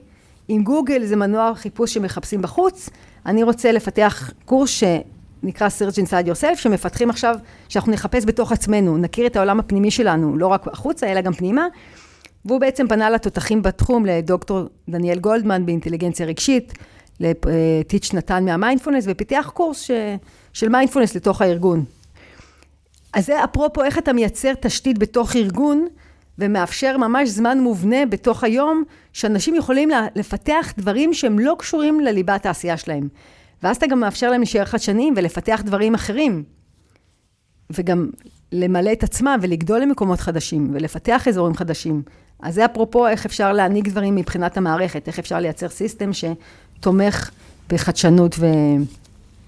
אם 0.50 0.60
גוגל 0.64 1.04
זה 1.04 1.16
מנוע 1.16 1.52
חיפוש 1.54 1.94
שמחפשים 1.94 2.42
בחוץ, 2.42 2.90
אני 3.26 3.42
רוצה 3.42 3.72
לפתח 3.72 4.30
קורס 4.44 4.70
שנקרא 4.70 5.68
Search 5.68 5.94
Inside 5.94 6.26
Yourself, 6.26 6.56
שמפתחים 6.56 7.10
עכשיו, 7.10 7.36
שאנחנו 7.68 7.92
נחפש 7.92 8.24
בתוך 8.24 8.52
עצמנו, 8.52 8.98
נכיר 8.98 9.26
את 9.26 9.36
העולם 9.36 9.60
הפנימי 9.60 9.90
שלנו, 9.90 10.38
לא 10.38 10.46
רק 10.46 10.68
החוצה, 10.68 11.06
אלא 11.06 11.20
גם 11.20 11.32
פנימה. 11.32 11.66
והוא 12.44 12.60
בעצם 12.60 12.88
פנה 12.88 13.10
לתותחים 13.10 13.62
בתחום, 13.62 14.06
לדוקטור 14.06 14.60
דניאל 14.88 15.18
גולדמן 15.18 15.66
באינטליגנציה 15.66 16.26
רגשית, 16.26 16.72
לטיץ' 17.20 18.14
נתן 18.14 18.44
מהמיינדפולנס, 18.44 19.04
ופיתח 19.08 19.50
קורס 19.54 19.80
ש, 19.80 19.90
של 20.52 20.68
מיינדפולנס 20.68 21.16
לתוך 21.16 21.42
הארגון. 21.42 21.84
אז 23.12 23.26
זה 23.26 23.44
אפרופו 23.44 23.84
איך 23.84 23.98
אתה 23.98 24.12
מייצר 24.12 24.54
תשתית 24.60 24.98
בתוך 24.98 25.36
ארגון, 25.36 25.86
ומאפשר 26.38 26.96
ממש 26.96 27.28
זמן 27.28 27.60
מובנה 27.60 28.06
בתוך 28.06 28.44
היום, 28.44 28.82
שאנשים 29.12 29.54
יכולים 29.54 29.90
לפתח 30.14 30.72
דברים 30.78 31.14
שהם 31.14 31.38
לא 31.38 31.56
קשורים 31.58 32.00
לליבת 32.00 32.46
העשייה 32.46 32.76
שלהם. 32.76 33.08
ואז 33.62 33.76
אתה 33.76 33.86
גם 33.86 34.00
מאפשר 34.00 34.30
להם 34.30 34.40
להישאר 34.40 34.64
חדשניים 34.64 35.14
ולפתח 35.16 35.62
דברים 35.64 35.94
אחרים. 35.94 36.44
וגם 37.70 38.10
למלא 38.52 38.92
את 38.92 39.02
עצמם 39.02 39.38
ולגדול 39.42 39.80
למקומות 39.80 40.20
חדשים 40.20 40.70
ולפתח 40.72 41.28
אזורים 41.28 41.54
חדשים. 41.54 42.02
אז 42.42 42.54
זה 42.54 42.64
אפרופו 42.64 43.06
איך 43.06 43.26
אפשר 43.26 43.52
להנהיג 43.52 43.88
דברים 43.88 44.14
מבחינת 44.14 44.56
המערכת, 44.56 45.08
איך 45.08 45.18
אפשר 45.18 45.38
לייצר 45.38 45.68
סיסטם 45.68 46.12
ש... 46.12 46.24
תומך 46.80 47.30
בחדשנות 47.72 48.36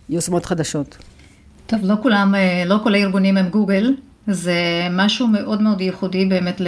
ויוזמות 0.08 0.46
חדשות. 0.46 0.96
טוב, 1.66 1.80
לא 1.82 1.94
כולם, 2.02 2.34
אה, 2.34 2.64
לא 2.66 2.80
כל 2.82 2.94
הארגונים 2.94 3.36
הם 3.36 3.48
גוגל, 3.48 3.94
זה 4.26 4.88
משהו 4.90 5.26
מאוד 5.26 5.62
מאוד 5.62 5.80
ייחודי 5.80 6.26
באמת 6.26 6.60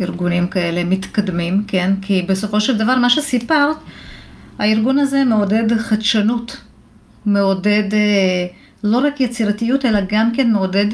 לארגונים 0.00 0.46
כאלה 0.46 0.84
מתקדמים, 0.84 1.64
כן? 1.68 1.92
כי 2.02 2.22
בסופו 2.22 2.60
של 2.60 2.78
דבר, 2.78 2.96
מה 2.96 3.10
שסיפרת, 3.10 3.76
הארגון 4.58 4.98
הזה 4.98 5.24
מעודד 5.24 5.78
חדשנות, 5.78 6.56
מעודד 7.26 7.94
אה, 7.94 8.46
לא 8.84 8.98
רק 8.98 9.20
יצירתיות, 9.20 9.84
אלא 9.84 10.00
גם 10.08 10.32
כן 10.34 10.52
מעודד 10.52 10.86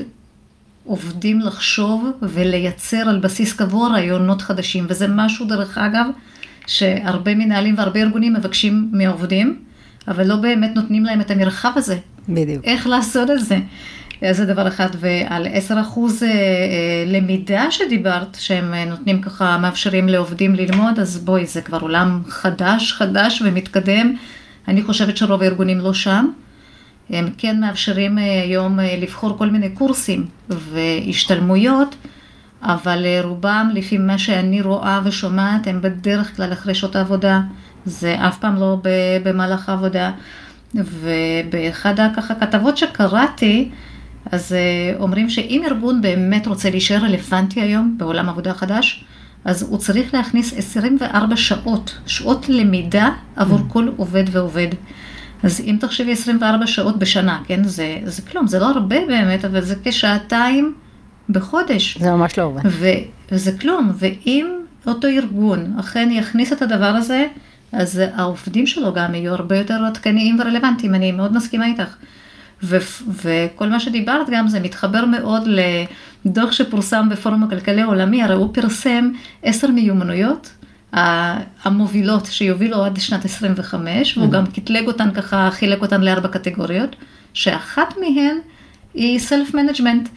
עובדים 0.84 1.40
לחשוב 1.40 2.10
ולייצר 2.22 3.08
על 3.08 3.18
בסיס 3.18 3.52
קבוע 3.52 3.88
רעיונות 3.88 4.42
חדשים, 4.42 4.86
וזה 4.88 5.06
משהו, 5.08 5.46
דרך 5.46 5.78
אגב, 5.78 6.06
שהרבה 6.66 7.34
מנהלים 7.34 7.74
והרבה 7.78 8.00
ארגונים 8.00 8.32
מבקשים 8.32 8.88
מהעובדים, 8.92 9.58
אבל 10.08 10.26
לא 10.26 10.36
באמת 10.36 10.70
נותנים 10.74 11.04
להם 11.04 11.20
את 11.20 11.30
המרחב 11.30 11.72
הזה. 11.76 11.98
בדיוק. 12.28 12.64
איך 12.64 12.86
לעשות 12.86 13.30
את 13.30 13.44
זה. 13.44 13.58
זה 14.30 14.46
דבר 14.46 14.68
אחד, 14.68 14.88
ועל 15.00 15.46
10 15.52 15.80
אחוז 15.80 16.22
אה, 16.22 16.28
אה, 16.28 16.34
למידה 17.06 17.70
שדיברת, 17.70 18.36
שהם 18.40 18.74
אה, 18.74 18.84
נותנים 18.84 19.22
ככה, 19.22 19.58
מאפשרים 19.58 20.08
לעובדים 20.08 20.54
ללמוד, 20.54 20.98
אז 20.98 21.18
בואי, 21.18 21.46
זה 21.46 21.62
כבר 21.62 21.78
עולם 21.80 22.22
חדש, 22.28 22.92
חדש 22.92 23.42
ומתקדם. 23.44 24.14
אני 24.68 24.82
חושבת 24.82 25.16
שרוב 25.16 25.42
הארגונים 25.42 25.78
לא 25.78 25.94
שם. 25.94 26.30
הם 27.10 27.28
כן 27.38 27.60
מאפשרים 27.60 28.18
היום 28.18 28.78
לבחור 28.98 29.38
כל 29.38 29.50
מיני 29.50 29.70
קורסים 29.70 30.26
והשתלמויות, 30.48 31.96
אבל 32.62 33.06
רובם, 33.24 33.70
לפי 33.74 33.98
מה 33.98 34.18
שאני 34.18 34.62
רואה 34.62 35.00
ושומעת, 35.04 35.66
הם 35.66 35.80
בדרך 35.80 36.36
כלל 36.36 36.52
אחרי 36.52 36.74
שעות 36.74 36.96
העבודה. 36.96 37.40
זה 37.86 38.16
אף 38.28 38.38
פעם 38.38 38.56
לא 38.56 38.80
במהלך 39.24 39.68
העבודה. 39.68 40.10
ובאחד 40.74 42.00
הככה 42.00 42.34
כתבות 42.34 42.76
שקראתי, 42.76 43.70
אז 44.32 44.52
אה, 44.52 44.96
אומרים 44.98 45.30
שאם 45.30 45.62
ארגון 45.66 46.02
באמת 46.02 46.46
רוצה 46.46 46.70
להישאר 46.70 46.96
רלוונטי 46.96 47.60
היום 47.60 47.94
בעולם 47.98 48.28
עבודה 48.28 48.54
חדש, 48.54 49.04
אז 49.44 49.62
הוא 49.62 49.78
צריך 49.78 50.14
להכניס 50.14 50.58
24 50.58 51.36
שעות, 51.36 51.98
שעות 52.06 52.48
למידה 52.48 53.10
עבור 53.36 53.58
mm. 53.58 53.72
כל 53.72 53.88
עובד 53.96 54.24
ועובד. 54.30 54.68
אז 55.42 55.60
אם 55.60 55.76
תחשבי 55.80 56.12
24 56.12 56.66
שעות 56.66 56.98
בשנה, 56.98 57.40
כן, 57.46 57.64
זה, 57.64 57.98
זה 58.04 58.22
כלום, 58.22 58.46
זה 58.46 58.58
לא 58.58 58.70
הרבה 58.70 58.96
באמת, 59.06 59.44
אבל 59.44 59.60
זה 59.60 59.74
כשעתיים 59.84 60.74
בחודש. 61.32 61.98
זה 61.98 62.10
ממש 62.10 62.38
לא 62.38 62.42
הרבה. 62.42 62.60
וזה 63.32 63.58
כלום, 63.58 63.92
ואם 63.98 64.46
אותו 64.86 65.08
ארגון 65.08 65.74
אכן 65.80 66.08
יכניס 66.12 66.52
את 66.52 66.62
הדבר 66.62 66.84
הזה, 66.84 67.26
אז 67.72 68.02
העובדים 68.14 68.66
שלו 68.66 68.92
גם 68.92 69.14
יהיו 69.14 69.32
הרבה 69.32 69.58
יותר 69.58 69.84
עדכניים 69.84 70.40
ורלוונטיים, 70.40 70.94
אני 70.94 71.12
מאוד 71.12 71.36
מסכימה 71.36 71.66
איתך. 71.66 71.96
ו- 72.62 72.76
וכל 73.08 73.68
מה 73.68 73.80
שדיברת 73.80 74.26
גם 74.30 74.48
זה 74.48 74.60
מתחבר 74.60 75.04
מאוד 75.04 75.48
לדוח 76.24 76.52
שפורסם 76.52 77.08
בפורום 77.08 77.42
הכלכלי 77.42 77.80
העולמי, 77.80 78.22
הרי 78.22 78.34
הוא 78.34 78.54
פרסם 78.54 79.10
עשר 79.42 79.70
מיומנויות 79.70 80.50
המובילות 81.62 82.26
שיובילו 82.26 82.84
עד 82.84 83.00
שנת 83.00 83.24
25, 83.24 84.16
והוא 84.16 84.28
mm-hmm. 84.28 84.32
גם 84.32 84.46
קטלג 84.46 84.86
אותן 84.86 85.10
ככה, 85.10 85.48
חילק 85.52 85.82
אותן 85.82 86.00
לארבע 86.00 86.28
קטגוריות, 86.28 86.96
שאחת 87.34 87.94
מהן 88.00 88.36
היא 88.94 89.18
self 89.18 89.54
management, 89.54 90.08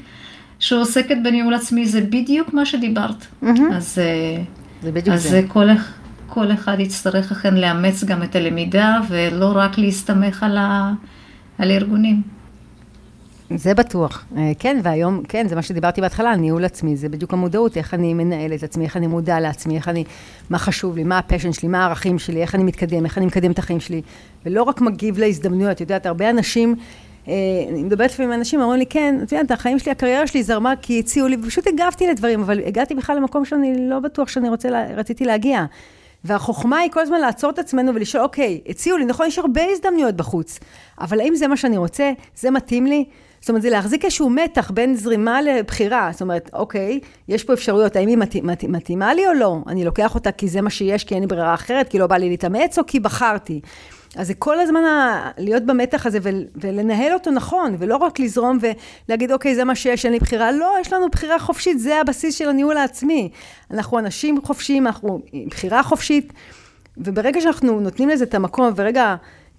שעוסקת 0.60 1.18
בניהול 1.24 1.54
עצמי, 1.54 1.86
זה 1.86 2.02
בדיוק 2.02 2.54
מה 2.54 2.65
שדיברת. 2.65 3.26
Mm-hmm. 3.44 3.48
אז, 3.74 4.00
אה, 4.00 4.44
זה 4.82 4.91
בדיוק 4.91 5.15
אז 5.15 5.24
זה. 5.24 5.41
כל, 5.48 5.68
כל 6.28 6.52
אחד 6.52 6.80
יצטרך 6.80 7.32
אכן 7.32 7.54
לאמץ 7.56 8.04
גם 8.04 8.24
את 8.24 8.36
הלמידה, 8.36 9.00
ולא 9.10 9.52
רק 9.56 9.78
להסתמך 9.78 10.44
על, 10.44 10.58
ה, 10.58 10.91
על 11.58 11.72
הארגונים. 11.72 12.22
זה 13.56 13.74
בטוח. 13.74 14.26
אה, 14.38 14.52
כן, 14.60 14.80
והיום, 14.84 15.24
כן, 15.28 15.48
זה 15.48 15.56
מה 15.56 15.62
שדיברתי 15.62 16.02
בהתחלה, 16.02 16.36
ניהול 16.36 16.65
עצמי, 16.65 16.96
זה 16.96 17.10
בדיוק 17.10 17.34
המודעות, 17.34 17.78
איך 17.78 17.94
אני 17.94 18.13
מנהל 18.13 18.54
את 18.54 18.63
עצמי, 18.63 18.86
איך 18.86 18.98
אני 18.98 19.08
מודע 19.08 19.39
לעצמי, 19.39 19.76
איך 19.76 19.88
אני, 19.88 20.04
מה 20.50 20.58
חשוב 20.58 20.96
לי, 20.96 21.04
מה 21.04 21.18
ה 21.17 21.22
passion 21.22 21.54
שלי, 21.54 21.68
מה 21.68 21.84
הערכים 21.84 22.20
שלי, 22.20 22.41
איך 22.41 22.56
אני 22.56 22.63
מתקדם, 22.63 23.06
איך 23.06 23.18
אני 23.18 23.26
מקדם 23.26 23.52
את 23.52 23.60
החיים 23.60 23.80
שלי, 23.80 24.02
ולא 24.46 24.63
רק 24.63 24.82
מגיב 24.82 25.20
להזדמנויות. 25.20 25.72
את 25.72 25.82
יודעת, 25.82 26.06
הרבה 26.06 26.30
אנשים, 26.30 26.76
אני 27.27 27.83
מדברת 27.83 28.11
לפעמים 28.11 28.31
עם 28.31 28.39
אנשים, 28.39 28.61
אומרים 28.61 28.79
לי, 28.79 28.85
כן, 28.85 29.19
את 29.23 29.31
יודעת, 29.31 29.51
החיים 29.51 29.79
שלי, 29.79 29.91
הקריירה 29.91 30.27
שלי 30.27 30.43
זרמה 30.43 30.73
כי 30.81 30.99
הציעו 30.99 31.27
לי, 31.27 31.38
ופשוט 31.43 31.67
הגבתי 31.67 32.07
לדברים, 32.07 32.41
אבל 32.41 32.59
הגעתי 32.65 32.95
בכלל 32.95 33.17
למקום 33.17 33.45
שאני 33.45 33.89
לא 33.89 33.99
בטוח 33.99 34.27
שאני 34.27 34.49
רוצה, 34.49 34.69
רציתי 34.95 35.25
להגיע. 35.25 35.65
והחוכמה 36.23 36.77
היא 36.77 36.91
כל 36.91 36.99
הזמן 36.99 37.19
לעצור 37.19 37.49
את 37.49 37.59
עצמנו 37.59 37.95
ולשאול, 37.95 38.23
אוקיי, 38.23 38.61
הציעו 38.67 38.97
לי, 38.97 39.05
נכון, 39.05 39.27
יש 39.27 39.39
הרבה 39.39 39.61
הזדמנויות 39.71 40.15
בחוץ, 40.15 40.59
אבל 41.01 41.19
האם 41.19 41.35
זה 41.35 41.47
מה 41.47 41.57
שאני 41.57 41.77
רוצה? 41.77 42.11
זה 42.35 42.51
מתאים 42.51 42.85
לי? 42.85 43.05
זאת 43.45 43.49
אומרת, 43.49 43.61
זה 43.61 43.69
להחזיק 43.69 44.05
איזשהו 44.05 44.29
מתח 44.29 44.71
בין 44.71 44.95
זרימה 44.95 45.41
לבחירה. 45.41 46.09
זאת 46.11 46.21
אומרת, 46.21 46.49
אוקיי, 46.53 46.99
יש 47.27 47.43
פה 47.43 47.53
אפשרויות, 47.53 47.95
האם 47.95 48.07
היא 48.07 48.17
מת, 48.17 48.35
מת, 48.35 48.63
מתאימה 48.63 49.13
לי 49.13 49.27
או 49.27 49.33
לא? 49.33 49.57
אני 49.67 49.85
לוקח 49.85 50.15
אותה 50.15 50.31
כי 50.31 50.47
זה 50.47 50.61
מה 50.61 50.69
שיש, 50.69 51.03
כי 51.03 51.13
אין 51.13 51.23
לי 51.23 51.27
ברירה 51.27 51.53
אחרת, 51.53 51.88
כי 51.88 51.99
לא 51.99 52.07
בא 52.07 52.17
לי 52.17 52.29
להתאמץ, 52.29 52.79
או 52.79 52.83
כי 52.88 52.99
בחרתי. 52.99 53.61
אז 54.15 54.28
זה 54.28 54.34
כל 54.34 54.60
הזמן 54.60 54.84
ה... 54.84 55.32
להיות 55.38 55.65
במתח 55.65 56.06
הזה 56.06 56.19
ול... 56.21 56.43
ולנהל 56.56 57.13
אותו 57.13 57.32
נכון, 57.32 57.75
ולא 57.80 57.95
רק 57.95 58.19
לזרום 58.19 58.58
ולהגיד, 59.08 59.32
אוקיי, 59.32 59.56
זה 59.56 59.63
מה 59.63 59.75
שיש, 59.75 60.06
אין 60.06 60.13
לי 60.13 60.19
בחירה. 60.19 60.51
לא, 60.51 60.75
יש 60.82 60.93
לנו 60.93 61.10
בחירה 61.10 61.39
חופשית, 61.39 61.80
זה 61.80 62.01
הבסיס 62.01 62.36
של 62.36 62.49
הניהול 62.49 62.78
העצמי. 62.78 63.30
אנחנו 63.71 63.99
אנשים 63.99 64.41
חופשיים, 64.41 64.88
אנחנו 64.88 65.21
עם 65.32 65.49
בחירה 65.49 65.84
חופשית, 65.84 66.34
וברגע 66.97 67.41
שאנחנו 67.41 67.80
נותנים 67.80 68.10
לזה 68.10 68.23
את 68.23 68.34
המקום, 68.34 68.73
ורגע, 68.75 69.15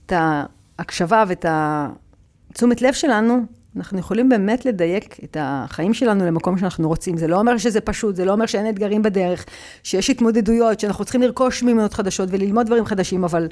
את 0.06 0.12
ההקשבה 0.16 1.24
ואת 1.28 1.46
התשומת 1.48 2.82
לב 2.82 2.92
שלנו, 2.92 3.40
אנחנו 3.76 3.98
יכולים 3.98 4.28
באמת 4.28 4.66
לדייק 4.66 5.16
את 5.24 5.36
החיים 5.40 5.94
שלנו 5.94 6.26
למקום 6.26 6.58
שאנחנו 6.58 6.88
רוצים. 6.88 7.16
זה 7.16 7.26
לא 7.26 7.38
אומר 7.38 7.58
שזה 7.58 7.80
פשוט, 7.80 8.16
זה 8.16 8.24
לא 8.24 8.32
אומר 8.32 8.46
שאין 8.46 8.68
אתגרים 8.68 9.02
בדרך, 9.02 9.44
שיש 9.82 10.10
התמודדויות, 10.10 10.80
שאנחנו 10.80 11.04
צריכים 11.04 11.22
לרכוש 11.22 11.62
מיומנויות 11.62 11.94
חדשות 11.94 12.28
וללמוד 12.32 12.66
דברים 12.66 12.84
חדשים, 12.84 13.24
אבל 13.24 13.48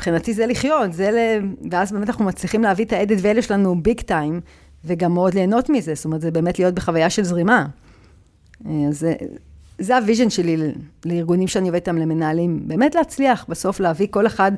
מבחינתי 0.00 0.34
זה 0.34 0.46
לחיות, 0.46 0.92
זה 0.92 1.10
ל... 1.10 1.16
ואז 1.70 1.92
באמת 1.92 2.08
אנחנו 2.08 2.24
מצליחים 2.24 2.62
להביא 2.62 2.84
את 2.84 2.92
ה-added 2.92 3.22
value 3.22 3.42
שלנו 3.42 3.82
big 3.82 4.00
time, 4.00 4.40
וגם 4.84 5.14
מאוד 5.14 5.34
ליהנות 5.34 5.70
מזה, 5.70 5.94
זאת 5.94 6.04
אומרת, 6.04 6.20
זה 6.20 6.30
באמת 6.30 6.58
להיות 6.58 6.74
בחוויה 6.74 7.10
של 7.10 7.22
זרימה. 7.22 7.66
אז 8.64 8.98
זה, 8.98 9.14
זה 9.78 9.96
ה 9.96 10.01
vision 10.01 10.30
שלי 10.30 10.56
לארגונים 11.04 11.48
שאני 11.48 11.68
עובדת 11.68 11.88
איתם, 11.88 11.98
למנהלים, 11.98 12.60
באמת 12.66 12.94
להצליח, 12.94 13.46
בסוף 13.48 13.80
להביא 13.80 14.06
כל 14.10 14.26
אחד 14.26 14.52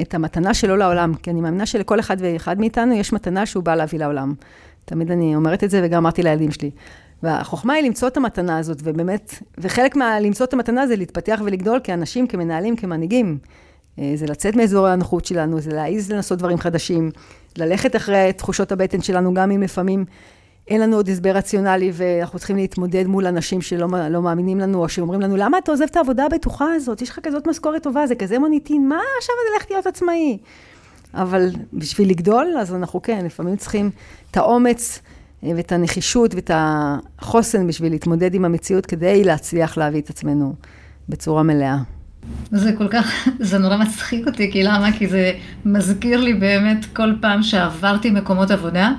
את 0.00 0.14
המתנה 0.14 0.54
שלו 0.54 0.76
לעולם, 0.76 1.14
כי 1.14 1.30
אני 1.30 1.40
מאמינה 1.40 1.66
שלכל 1.66 2.00
אחד 2.00 2.16
ואחד 2.20 2.60
מאיתנו 2.60 2.94
יש 2.94 3.12
מתנה 3.12 3.46
שהוא 3.46 3.64
בא 3.64 3.74
להביא 3.74 3.98
לעולם. 3.98 4.34
תמיד 4.84 5.10
אני 5.10 5.36
אומרת 5.36 5.64
את 5.64 5.70
זה 5.70 5.80
וגם 5.84 5.98
אמרתי 5.98 6.22
לילדים 6.22 6.50
שלי. 6.50 6.70
והחוכמה 7.22 7.72
היא 7.72 7.84
למצוא 7.84 8.08
את 8.08 8.16
המתנה 8.16 8.58
הזאת, 8.58 8.78
ובאמת, 8.82 9.34
וחלק 9.58 9.96
מה 9.96 10.20
למצוא 10.20 10.46
את 10.46 10.52
המתנה 10.52 10.86
זה 10.86 10.96
להתפתח 10.96 11.40
ולגדול 11.44 11.80
כאנשים, 11.84 12.26
כמנהלים, 12.26 12.76
כמנהיגים. 12.76 13.38
אה, 13.98 14.12
זה 14.14 14.26
לצאת 14.26 14.56
מאזורי 14.56 14.92
הנוחות 14.92 15.24
שלנו, 15.24 15.60
זה 15.60 15.70
להעיז 15.70 16.12
לנסות 16.12 16.38
דברים 16.38 16.58
חדשים, 16.58 17.10
ללכת 17.58 17.96
אחרי 17.96 18.32
תחושות 18.36 18.72
הבטן 18.72 19.02
שלנו, 19.02 19.34
גם 19.34 19.50
אם 19.50 19.62
לפעמים 19.62 20.04
אין 20.68 20.80
לנו 20.80 20.96
עוד 20.96 21.08
הסבר 21.08 21.30
רציונלי 21.30 21.90
ואנחנו 21.94 22.38
צריכים 22.38 22.56
להתמודד 22.56 23.06
מול 23.06 23.26
אנשים 23.26 23.62
שלא 23.62 23.88
לא 24.10 24.22
מאמינים 24.22 24.60
לנו, 24.60 24.82
או 24.82 24.88
שאומרים 24.88 25.20
לנו, 25.20 25.36
למה 25.36 25.58
אתה 25.58 25.70
עוזב 25.70 25.84
את 25.84 25.96
העבודה 25.96 26.26
הבטוחה 26.26 26.66
הזאת? 26.74 27.02
יש 27.02 27.10
לך 27.10 27.20
כזאת 27.22 27.46
משכורת 27.46 27.82
טובה, 27.82 28.06
זה 28.06 28.14
כזה 28.14 28.38
מוניטין, 28.38 28.88
מה 28.88 29.00
עכשיו 29.18 29.34
אני 29.42 29.52
הולכת 29.52 29.70
להיות 29.70 29.86
עצמאי? 29.86 30.38
אבל 31.14 31.50
בשביל 31.72 32.10
לגדול, 32.10 32.54
אז 32.58 32.74
אנחנו 32.74 33.02
כן, 33.02 33.24
לפעמים 33.24 33.56
צריכים 33.56 33.90
את 34.30 34.36
האומץ 34.36 35.00
אה, 35.44 35.50
ואת 35.56 35.72
הנחישות 35.72 36.34
ואת 36.34 36.50
החוסן 36.54 37.66
בשביל 37.66 37.92
להתמודד 37.92 38.34
עם 38.34 38.44
המציאות 38.44 38.86
כדי 38.86 39.24
להצליח 39.24 39.78
להביא 39.78 40.00
את 40.00 40.10
עצמנו 40.10 40.54
בצורה 41.08 41.42
מלאה. 41.42 41.76
זה 42.50 42.72
כל 42.72 42.88
כך, 42.88 43.28
זה 43.38 43.58
נורא 43.58 43.76
מצחיק 43.76 44.26
אותי, 44.26 44.52
כי 44.52 44.62
למה? 44.62 44.92
כי 44.92 45.06
זה 45.06 45.32
מזכיר 45.64 46.20
לי 46.20 46.34
באמת 46.34 46.86
כל 46.92 47.12
פעם 47.20 47.42
שעברתי 47.42 48.10
מקומות 48.10 48.50
עבודה, 48.50 48.92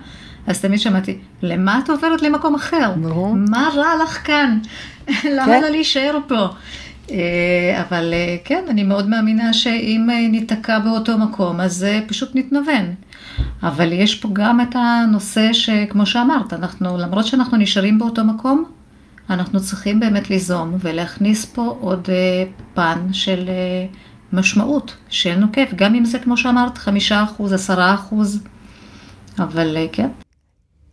אז 0.48 0.62
תמיד 0.62 0.80
שמעתי, 0.80 1.18
למה 1.42 1.80
את 1.84 1.90
עוברת 1.90 2.22
למקום 2.22 2.56
אחר? 2.56 2.92
ברור. 3.02 3.36
מה 3.36 3.70
רע 3.76 4.04
לך 4.04 4.28
כאן? 4.28 4.60
למה 5.36 5.46
כן. 5.46 5.62
לא 5.62 5.70
להישאר 5.70 6.18
פה? 6.28 6.48
אה, 7.12 7.84
אבל 7.90 8.14
אה, 8.14 8.38
כן, 8.46 8.64
אני 8.70 8.84
מאוד 8.84 9.10
מאמינה 9.10 9.54
שאם 9.54 10.10
אה, 10.10 10.28
ניתקע 10.28 10.80
באותו 10.80 11.18
מקום, 11.18 11.60
אז 11.60 11.86
פשוט 12.08 12.32
נתנוון. 12.36 12.94
אבל 13.64 13.94
יש 13.94 14.16
פה 14.16 14.30
גם 14.34 14.62
את 14.62 14.76
הנושא 14.76 15.54
שכמו 15.54 16.06
שאמרת, 16.06 16.54
אנחנו, 16.54 16.98
למרות 16.98 17.26
שאנחנו 17.26 17.58
נשארים 17.58 18.00
באותו 18.00 18.24
מקום, 18.24 18.66
אנחנו 19.32 19.60
צריכים 19.60 20.00
באמת 20.00 20.30
ליזום 20.30 20.78
ולהכניס 20.80 21.46
פה 21.46 21.78
עוד 21.80 22.10
פן 22.74 23.14
של 23.14 23.50
משמעות, 24.34 24.98
של 25.10 25.36
נוקף, 25.36 25.70
גם 25.76 25.96
אם 25.96 26.06
זה 26.06 26.20
כמו 26.20 26.38
שאמרת, 26.38 26.78
חמישה 26.78 27.24
אחוז, 27.24 27.54
עשרה 27.54 27.94
אחוז, 27.94 28.44
אבל 29.40 29.78
כן. 29.92 30.10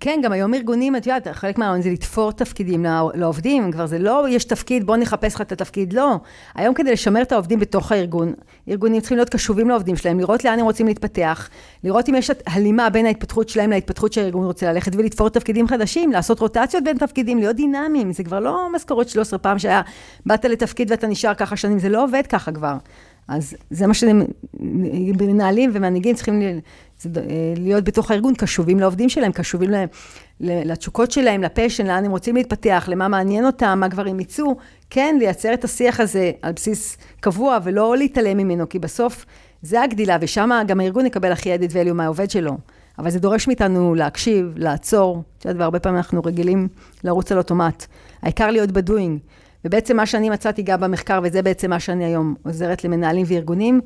כן, 0.00 0.20
גם 0.22 0.32
היום 0.32 0.54
ארגונים, 0.54 0.96
את 0.96 1.06
יודעת, 1.06 1.28
חלק 1.28 1.58
מהרעיון 1.58 1.82
זה 1.82 1.90
לתפור 1.90 2.32
תפקידים 2.32 2.86
לעובדים, 3.14 3.72
כבר 3.72 3.86
זה 3.86 3.98
לא, 3.98 4.26
יש 4.30 4.44
תפקיד, 4.44 4.86
בוא 4.86 4.96
נחפש 4.96 5.34
לך 5.34 5.40
את 5.40 5.52
התפקיד, 5.52 5.92
לא. 5.92 6.16
היום 6.54 6.74
כדי 6.74 6.92
לשמר 6.92 7.22
את 7.22 7.32
העובדים 7.32 7.58
בתוך 7.58 7.92
הארגון, 7.92 8.32
ארגונים 8.68 9.00
צריכים 9.00 9.16
להיות 9.16 9.28
קשובים 9.28 9.68
לעובדים 9.68 9.96
שלהם, 9.96 10.20
לראות 10.20 10.44
לאן 10.44 10.58
הם 10.58 10.64
רוצים 10.64 10.86
להתפתח, 10.86 11.48
לראות 11.84 12.08
אם 12.08 12.14
יש 12.14 12.30
הלימה 12.46 12.90
בין 12.90 13.06
ההתפתחות 13.06 13.48
שלהם 13.48 13.70
להתפתחות 13.70 14.12
שהארגון 14.12 14.44
רוצה 14.44 14.72
ללכת, 14.72 14.96
ולתפור 14.96 15.28
תפקידים 15.28 15.68
חדשים, 15.68 16.12
לעשות 16.12 16.40
רוטציות 16.40 16.84
בין 16.84 16.98
תפקידים, 16.98 17.38
להיות 17.38 17.56
דינמיים, 17.56 18.12
זה 18.12 18.24
כבר 18.24 18.40
לא 18.40 18.68
משכורת 18.74 19.08
13 19.08 19.38
פעם 19.38 19.58
שהיה, 19.58 19.82
באת 20.26 20.44
לתפקיד 20.44 20.90
ואתה 20.90 21.06
נשאר 21.06 21.34
ככה 21.34 21.56
שנים, 21.56 21.78
זה 21.78 21.88
לא 21.88 22.04
עובד 22.04 22.22
ככה 22.26 22.52
כבר. 22.52 22.76
אז 23.28 23.54
זה 23.70 23.86
מה 23.86 23.94
שמנהלים 24.58 25.70
ומנהיגים 25.72 26.14
צריכים 26.14 26.42
להיות 27.56 27.84
בתוך 27.84 28.10
הארגון, 28.10 28.34
קשובים 28.34 28.80
לעובדים 28.80 29.08
שלהם, 29.08 29.32
קשובים 29.32 29.70
לתשוקות 30.40 31.10
שלהם, 31.10 31.42
לפשן, 31.42 31.86
לאן 31.86 32.04
הם 32.04 32.10
רוצים 32.10 32.36
להתפתח, 32.36 32.88
למה 32.88 33.08
מעניין 33.08 33.46
אותם, 33.46 33.78
מה 33.80 33.90
כבר 33.90 34.08
הם 34.08 34.20
יצאו, 34.20 34.56
כן, 34.90 35.16
לייצר 35.18 35.54
את 35.54 35.64
השיח 35.64 36.00
הזה 36.00 36.30
על 36.42 36.52
בסיס 36.52 36.96
קבוע 37.20 37.58
ולא 37.64 37.96
להתעלם 37.96 38.36
ממנו, 38.36 38.68
כי 38.68 38.78
בסוף 38.78 39.26
זה 39.62 39.82
הגדילה, 39.82 40.16
ושם 40.20 40.50
גם 40.66 40.80
הארגון 40.80 41.06
יקבל 41.06 41.32
הכי 41.32 41.54
added 41.54 41.70
value 41.70 41.92
מהעובד 41.92 42.30
שלו. 42.30 42.58
אבל 42.98 43.10
זה 43.10 43.18
דורש 43.18 43.46
מאיתנו 43.46 43.94
להקשיב, 43.94 44.52
לעצור, 44.56 45.22
את 45.38 45.44
יודעת, 45.44 45.60
והרבה 45.60 45.78
פעמים 45.78 45.96
אנחנו 45.96 46.20
רגילים 46.24 46.68
לרוץ 47.04 47.32
על 47.32 47.38
אוטומט. 47.38 47.86
העיקר 48.22 48.50
להיות 48.50 48.70
בדואינג. 48.70 49.18
ובעצם 49.64 49.96
מה 49.96 50.06
שאני 50.06 50.30
מצאתי 50.30 50.62
גם 50.62 50.80
במחקר, 50.80 51.20
וזה 51.22 51.42
בעצם 51.42 51.70
מה 51.70 51.80
שאני 51.80 52.04
היום 52.04 52.34
עוזרת 52.42 52.84
למנהלים 52.84 53.26
וארגונים, 53.28 53.80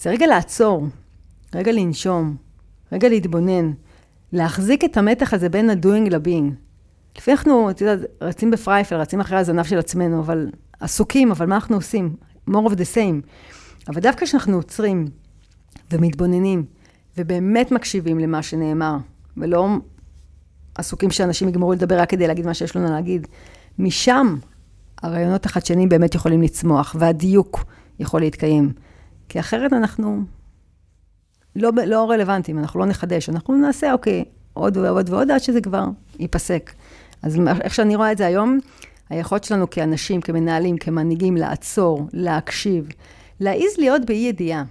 זה 0.00 0.10
רגע 0.10 0.26
לעצור, 0.26 0.86
רגע 1.54 1.72
לנשום, 1.72 2.36
רגע 2.92 3.08
להתבונן, 3.08 3.72
להחזיק 4.32 4.84
את 4.84 4.96
המתח 4.96 5.34
הזה 5.34 5.48
בין 5.48 5.70
ה-doing 5.70 6.10
ל-being. 6.10 6.54
לפעמים 7.18 7.38
אנחנו, 7.38 7.70
את 7.70 7.80
יודעת, 7.80 7.98
רצים 8.20 8.50
בפרייפל, 8.50 8.96
רצים 8.96 9.20
אחרי 9.20 9.38
הזנב 9.38 9.64
של 9.64 9.78
עצמנו, 9.78 10.20
אבל 10.20 10.50
עסוקים, 10.80 11.30
אבל 11.30 11.46
מה 11.46 11.54
אנחנו 11.54 11.76
עושים? 11.76 12.16
more 12.50 12.68
of 12.68 12.72
the 12.72 12.94
same. 12.94 13.26
אבל 13.88 14.00
דווקא 14.00 14.26
כשאנחנו 14.26 14.56
עוצרים 14.56 15.06
ומתבוננים, 15.92 16.64
ובאמת 17.18 17.72
מקשיבים 17.72 18.18
למה 18.18 18.42
שנאמר, 18.42 18.96
ולא 19.36 19.68
עסוקים 20.74 21.10
שאנשים 21.10 21.48
יגמרו 21.48 21.72
לדבר 21.72 22.00
רק 22.00 22.10
כדי 22.10 22.26
להגיד 22.26 22.46
מה 22.46 22.54
שיש 22.54 22.76
לנו 22.76 22.90
להגיד, 22.90 23.26
משם 23.78 24.36
הרעיונות 25.02 25.46
החדשניים 25.46 25.88
באמת 25.88 26.14
יכולים 26.14 26.42
לצמוח, 26.42 26.96
והדיוק 26.98 27.64
יכול 27.98 28.20
להתקיים. 28.20 28.72
כי 29.28 29.40
אחרת 29.40 29.72
אנחנו 29.72 30.22
לא, 31.56 31.70
לא 31.86 32.10
רלוונטיים, 32.10 32.58
אנחנו 32.58 32.80
לא 32.80 32.86
נחדש, 32.86 33.28
אנחנו 33.28 33.56
נעשה, 33.56 33.92
אוקיי, 33.92 34.24
עוד 34.52 34.76
ועוד 34.76 35.10
ועוד 35.10 35.30
עד 35.30 35.38
שזה 35.38 35.60
כבר 35.60 35.84
ייפסק. 36.18 36.72
אז 37.22 37.38
איך 37.60 37.74
שאני 37.74 37.96
רואה 37.96 38.12
את 38.12 38.18
זה 38.18 38.26
היום, 38.26 38.58
היכולת 39.10 39.44
שלנו 39.44 39.70
כאנשים, 39.70 40.20
כמנהלים, 40.20 40.76
כמנהיגים, 40.78 41.36
לעצור, 41.36 42.06
להקשיב, 42.12 42.88
להעיז 43.40 43.78
להיות 43.78 44.04
באי 44.04 44.16
ידיעה, 44.16 44.64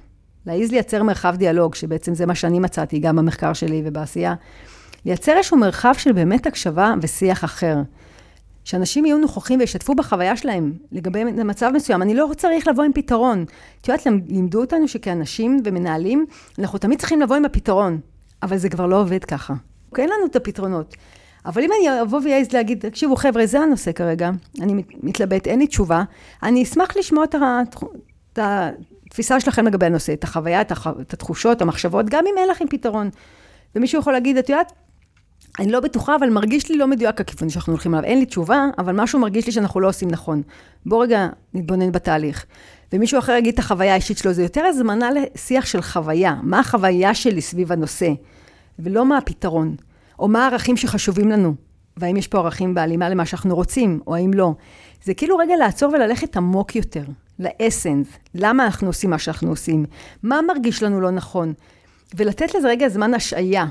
להעיז 0.45 0.71
לייצר 0.71 1.03
מרחב 1.03 1.35
דיאלוג, 1.37 1.75
שבעצם 1.75 2.15
זה 2.15 2.25
מה 2.25 2.35
שאני 2.35 2.59
מצאתי 2.59 2.99
גם 2.99 3.15
במחקר 3.15 3.53
שלי 3.53 3.81
ובעשייה, 3.85 4.35
לייצר 5.05 5.37
איזשהו 5.37 5.57
מרחב 5.57 5.93
של 5.97 6.11
באמת 6.11 6.47
הקשבה 6.47 6.93
ושיח 7.01 7.43
אחר. 7.43 7.77
שאנשים 8.63 9.05
יהיו 9.05 9.17
נוכחים 9.17 9.59
וישתפו 9.59 9.95
בחוויה 9.95 10.37
שלהם 10.37 10.73
לגבי 10.91 11.23
מצב 11.23 11.71
מסוים. 11.75 12.01
אני 12.01 12.13
לא 12.13 12.29
צריך 12.37 12.67
לבוא 12.67 12.83
עם 12.83 12.93
פתרון. 12.93 13.45
את 13.81 13.87
יודעת, 13.87 14.07
לימדו 14.27 14.61
אותנו 14.61 14.87
שכאנשים 14.87 15.59
ומנהלים, 15.65 16.25
אנחנו 16.59 16.79
תמיד 16.79 16.99
צריכים 16.99 17.21
לבוא 17.21 17.35
עם 17.35 17.45
הפתרון, 17.45 17.99
אבל 18.43 18.57
זה 18.57 18.69
כבר 18.69 18.85
לא 18.85 19.01
עובד 19.01 19.23
ככה. 19.23 19.53
אין 19.97 20.09
לנו 20.09 20.25
את 20.25 20.35
הפתרונות. 20.35 20.95
אבל 21.45 21.63
אם 21.63 21.69
אני 21.79 22.01
אבוא 22.01 22.19
ואעז 22.23 22.51
להגיד, 22.51 22.89
תקשיבו 22.89 23.15
חבר'ה, 23.15 23.45
זה 23.45 23.59
הנושא 23.59 23.91
כרגע, 23.91 24.29
אני 24.61 24.83
מתלבט, 25.03 25.47
אין 25.47 25.59
לי 25.59 25.67
תשובה, 25.67 26.03
אני 26.43 26.63
אשמח 26.63 26.97
לשמוע 26.97 27.23
את 27.23 28.39
התפיסה 28.39 29.39
שלכם 29.39 29.67
לגבי 29.67 29.85
הנושא, 29.85 30.13
את 30.13 30.23
החוויה, 30.23 30.61
את 30.61 31.13
התחושות, 31.13 31.61
המחשבות, 31.61 32.09
גם 32.09 32.23
אם 32.27 32.37
אין 32.37 32.49
לכם 32.49 32.65
פתרון. 32.69 33.09
ומישהו 33.75 33.99
יכול 33.99 34.13
להגיד, 34.13 34.37
את 34.37 34.49
יודעת, 34.49 34.71
אני 35.59 35.71
לא 35.71 35.79
בטוחה, 35.79 36.15
אבל 36.15 36.29
מרגיש 36.29 36.69
לי 36.69 36.77
לא 36.77 36.87
מדויק 36.87 37.21
הכיוון 37.21 37.49
שאנחנו 37.49 37.73
הולכים 37.73 37.93
עליו. 37.93 38.09
אין 38.09 38.19
לי 38.19 38.25
תשובה, 38.25 38.65
אבל 38.77 39.01
משהו 39.01 39.19
מרגיש 39.19 39.45
לי 39.45 39.51
שאנחנו 39.51 39.79
לא 39.79 39.87
עושים 39.87 40.11
נכון. 40.11 40.41
בוא 40.85 41.03
רגע 41.03 41.27
נתבונן 41.53 41.91
בתהליך. 41.91 42.45
ומישהו 42.93 43.19
אחר 43.19 43.31
יגיד 43.31 43.53
את 43.53 43.59
החוויה 43.59 43.93
האישית 43.93 44.17
שלו, 44.17 44.33
זה 44.33 44.43
יותר 44.43 44.65
הזמנה 44.65 45.09
לשיח 45.11 45.65
של 45.65 45.81
חוויה. 45.81 46.35
מה 46.43 46.59
החוויה 46.59 47.13
שלי 47.13 47.41
סביב 47.41 47.71
הנושא, 47.71 48.09
ולא 48.79 49.05
מה 49.05 49.17
הפתרון. 49.17 49.75
או 50.19 50.27
מה 50.27 50.43
הערכים 50.43 50.77
שחשובים 50.77 51.31
לנו, 51.31 51.55
והאם 51.97 52.17
יש 52.17 52.27
פה 52.27 52.37
ערכים 52.37 52.73
בהלימה 52.73 53.09
למה 53.09 53.25
שאנחנו 53.25 53.55
רוצים, 53.55 53.99
או 54.07 54.15
האם 54.15 54.33
לא. 54.33 54.53
זה 55.03 55.13
כאילו 55.13 55.37
רגע 55.37 55.55
לעצור 55.55 55.93
וללכת 55.93 56.37
עמוק 56.37 56.75
יותר, 56.75 57.03
לאסנס, 57.39 58.07
למה 58.35 58.65
אנחנו 58.65 58.87
עושים 58.87 59.09
מה 59.09 59.19
שאנחנו 59.19 59.49
עושים, 59.49 59.85
מה 60.23 60.39
מרגיש 60.47 60.83
לנו 60.83 61.01
לא 61.01 61.11
נכון, 61.11 61.53
ולתת 62.15 62.55
לזה 62.55 62.67
רגע 62.67 62.89
זמן 62.89 63.13
השעיה. 63.13 63.65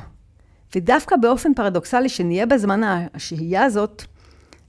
ודווקא 0.75 1.17
באופן 1.17 1.55
פרדוקסלי, 1.55 2.09
שנהיה 2.09 2.47
בזמן 2.47 2.81
השהייה 3.15 3.65
הזאת, 3.65 4.03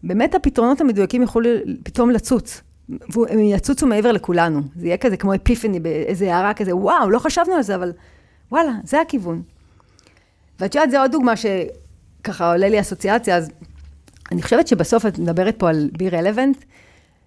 באמת 0.04 0.36
הפתרונות 0.36 0.82
המדויקים 0.82 1.22
יוכלו 1.22 1.50
פתאום 1.84 2.10
לצוץ. 2.10 2.62
והם 2.90 3.40
יצוצו 3.40 3.88
מעבר 3.88 4.12
לכולנו. 4.12 4.62
זה 4.76 4.88
יהיה 4.88 4.98
כזה 4.98 5.18
כמו 5.18 5.36
אפיפני 5.36 5.80
באיזה 5.80 6.36
הערה 6.36 6.54
כזה, 6.54 6.76
וואו, 6.76 7.10
לא 7.10 7.20
חשבנו 7.20 7.54
על 7.54 7.62
זה, 7.62 7.76
אבל 7.76 7.92
וואלה, 8.52 8.72
זה 8.84 9.02
הכיוון. 9.02 9.42
ואת 10.60 10.76
יודעת, 10.76 10.92
זו 10.92 10.98
עוד 10.98 11.12
דוגמה 11.12 11.34
שככה 11.36 12.52
עולה 12.52 12.70
לי 12.70 12.80
אסוציאציה, 12.80 13.38
אז 13.38 13.52
אני 14.32 14.42
חושבת 14.42 14.68
שבסוף 14.68 15.06
את 15.06 15.20
מדברת 15.20 15.56
פה 15.58 15.70
על 15.70 15.90
בי 15.98 16.10
רלוונט, 16.10 16.58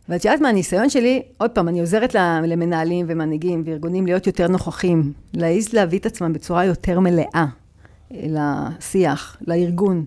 ואת 0.08 0.24
יודעת 0.24 0.40
מהניסיון 0.40 0.90
שלי, 0.90 1.22
עוד 1.38 1.50
פעם, 1.50 1.68
אני 1.68 1.80
עוזרת 1.80 2.14
למנהלים 2.42 3.06
ומנהיגים 3.08 3.62
וארגונים 3.66 4.06
להיות 4.06 4.26
יותר 4.26 4.48
נוכחים, 4.48 5.12
להעיז 5.34 5.72
להביא 5.72 5.98
את 5.98 6.06
עצמם 6.06 6.32
בצורה 6.32 6.64
יותר 6.64 7.00
מלאה 7.00 7.44
לשיח, 8.10 9.36
לארגון. 9.46 10.04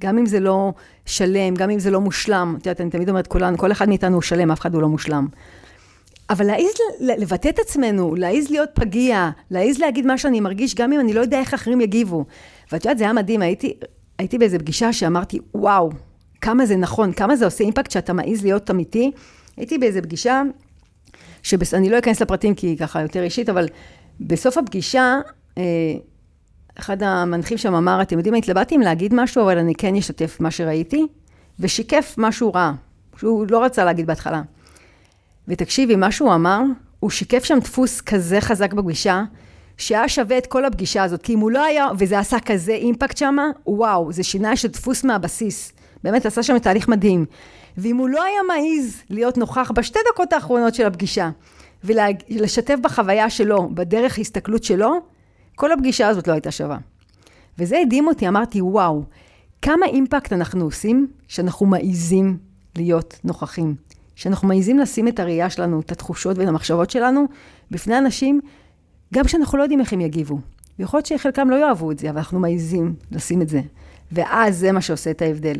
גם 0.00 0.18
אם 0.18 0.26
זה 0.26 0.40
לא 0.40 0.72
שלם, 1.06 1.54
גם 1.54 1.70
אם 1.70 1.78
זה 1.78 1.90
לא 1.90 2.00
מושלם, 2.00 2.56
את 2.58 2.66
יודעת, 2.66 2.80
אני 2.80 2.90
תמיד 2.90 3.08
אומרת, 3.08 3.26
כולנו, 3.26 3.58
כל 3.58 3.72
אחד 3.72 3.88
מאיתנו 3.88 4.14
הוא 4.14 4.22
שלם, 4.22 4.50
אף 4.50 4.60
אחד 4.60 4.74
הוא 4.74 4.82
לא 4.82 4.88
מושלם. 4.88 5.26
אבל 6.30 6.46
להעיז 6.46 6.72
לבטא 7.00 7.48
את 7.48 7.58
עצמנו, 7.58 8.14
להעיז 8.14 8.50
להיות 8.50 8.68
פגיע, 8.74 9.30
להעיז 9.50 9.78
להגיד 9.78 10.06
מה 10.06 10.18
שאני 10.18 10.40
מרגיש, 10.40 10.74
גם 10.74 10.92
אם 10.92 11.00
אני 11.00 11.12
לא 11.12 11.20
יודע 11.20 11.38
איך 11.38 11.54
אחרים 11.54 11.80
יגיבו. 11.80 12.24
ואת 12.72 12.84
יודעת, 12.84 12.98
זה 12.98 13.04
היה 13.04 13.12
מדהים, 13.12 13.42
הייתי, 13.42 13.74
הייתי 14.18 14.38
באיזו 14.38 14.58
פגישה 14.58 14.92
שאמרתי, 14.92 15.38
וואו, 15.54 15.90
כמה 16.40 16.66
זה 16.66 16.76
נכון, 16.76 17.12
כמה 17.12 17.36
זה 17.36 17.44
עושה 17.44 17.64
אימפקט 17.64 17.90
שאתה 17.90 18.12
מעז 18.12 18.42
להיות 18.42 18.70
אמיתי. 18.70 19.10
הייתי 19.56 19.78
באיזו 19.78 20.00
פגישה, 20.02 20.42
שאני 21.42 21.90
לא 21.90 21.98
אכנס 21.98 22.22
לפרטים 22.22 22.54
כי 22.54 22.66
היא 22.66 22.78
ככה 22.78 23.02
יותר 23.02 23.22
אישית, 23.22 23.48
אבל 23.48 23.68
בסוף 24.20 24.58
הפגישה, 24.58 25.18
אה, 25.58 25.62
אחד 26.78 27.02
המנחים 27.02 27.58
שם 27.58 27.74
אמר, 27.74 28.02
אתם 28.02 28.16
יודעים, 28.16 28.34
התלבטתי 28.34 28.76
אם 28.76 28.80
להגיד 28.80 29.14
משהו, 29.14 29.42
אבל 29.42 29.58
אני 29.58 29.74
כן 29.74 29.96
אשתף 29.96 30.36
מה 30.40 30.50
שראיתי, 30.50 31.06
ושיקף 31.60 32.14
משהו 32.18 32.52
רע, 32.52 32.72
שהוא 33.18 33.46
לא 33.50 33.64
רצה 33.64 33.84
להגיד 33.84 34.06
בהתחלה. 34.06 34.42
ותקשיבי, 35.48 35.96
מה 35.96 36.12
שהוא 36.12 36.34
אמר, 36.34 36.60
הוא 37.00 37.10
שיקף 37.10 37.44
שם 37.44 37.58
דפוס 37.58 38.00
כזה 38.00 38.40
חזק 38.40 38.72
בפגישה, 38.72 39.24
שהיה 39.76 40.08
שווה 40.08 40.38
את 40.38 40.46
כל 40.46 40.64
הפגישה 40.64 41.04
הזאת, 41.04 41.22
כי 41.22 41.34
אם 41.34 41.38
הוא 41.38 41.50
לא 41.50 41.64
היה, 41.64 41.86
וזה 41.98 42.18
עשה 42.18 42.40
כזה 42.40 42.72
אימפקט 42.72 43.16
שם, 43.16 43.36
וואו, 43.66 44.12
זה 44.12 44.22
שינה 44.22 44.52
איזה 44.52 44.68
דפוס 44.68 45.04
מהבסיס. 45.04 45.72
באמת, 46.04 46.26
עשה 46.26 46.42
שם 46.42 46.58
תהליך 46.58 46.88
מדהים. 46.88 47.24
ואם 47.78 47.96
הוא 47.96 48.08
לא 48.08 48.22
היה 48.22 48.40
מעז 48.48 49.02
להיות 49.10 49.38
נוכח 49.38 49.70
בשתי 49.74 49.98
דקות 50.12 50.32
האחרונות 50.32 50.74
של 50.74 50.86
הפגישה, 50.86 51.30
ולשתף 51.84 52.76
בחוויה 52.82 53.30
שלו, 53.30 53.68
בדרך 53.74 54.18
הסתכלות 54.18 54.64
שלו, 54.64 55.00
כל 55.56 55.72
הפגישה 55.72 56.08
הזאת 56.08 56.28
לא 56.28 56.32
הייתה 56.32 56.50
שווה. 56.50 56.78
וזה 57.58 57.78
הדהים 57.78 58.06
אותי, 58.06 58.28
אמרתי, 58.28 58.60
וואו, 58.60 59.02
כמה 59.62 59.86
אימפקט 59.86 60.32
אנחנו 60.32 60.64
עושים 60.64 61.06
שאנחנו 61.28 61.66
מעיזים 61.66 62.38
להיות 62.76 63.20
נוכחים. 63.24 63.74
שאנחנו 64.14 64.48
מעיזים 64.48 64.78
לשים 64.78 65.08
את 65.08 65.20
הראייה 65.20 65.50
שלנו, 65.50 65.80
את 65.80 65.92
התחושות 65.92 66.38
ואת 66.38 66.48
המחשבות 66.48 66.90
שלנו, 66.90 67.26
בפני 67.70 67.98
אנשים, 67.98 68.40
גם 69.14 69.24
כשאנחנו 69.24 69.58
לא 69.58 69.62
יודעים 69.62 69.80
איך 69.80 69.92
הם 69.92 70.00
יגיבו. 70.00 70.38
ויכול 70.78 70.98
להיות 70.98 71.06
שחלקם 71.06 71.50
לא 71.50 71.56
יאהבו 71.56 71.90
את 71.90 71.98
זה, 71.98 72.10
אבל 72.10 72.18
אנחנו 72.18 72.40
מעיזים 72.40 72.94
לשים 73.12 73.42
את 73.42 73.48
זה. 73.48 73.60
ואז 74.12 74.58
זה 74.58 74.72
מה 74.72 74.80
שעושה 74.80 75.10
את 75.10 75.22
ההבדל. 75.22 75.56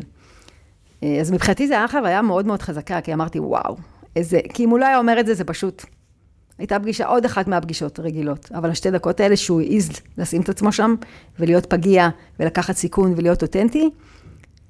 אה, 1.03 1.17
אז 1.21 1.31
מבחינתי 1.31 1.67
זה 1.67 1.73
היה 1.73 1.87
חוויה 1.87 2.21
מאוד 2.21 2.47
מאוד 2.47 2.61
חזקה, 2.61 3.01
כי 3.01 3.13
אמרתי, 3.13 3.39
וואו, 3.39 3.77
איזה... 4.15 4.39
כי 4.53 4.63
אם 4.63 4.69
הוא 4.69 4.79
לא 4.79 4.85
היה 4.85 4.97
אומר 4.97 5.19
את 5.19 5.25
זה, 5.25 5.33
זה 5.33 5.43
פשוט... 5.43 5.85
הייתה 6.59 6.79
פגישה, 6.79 7.05
עוד 7.05 7.25
אחת 7.25 7.47
מהפגישות 7.47 7.99
הרגילות. 7.99 8.51
אבל 8.55 8.69
השתי 8.69 8.91
דקות 8.91 9.19
האלה 9.19 9.37
שהוא 9.37 9.61
העז 9.61 9.89
לשים 10.17 10.41
את 10.41 10.49
עצמו 10.49 10.71
שם, 10.71 10.95
ולהיות 11.39 11.65
פגיע, 11.65 12.09
ולקחת 12.39 12.75
סיכון, 12.75 13.13
ולהיות 13.17 13.41
אותנטי, 13.41 13.89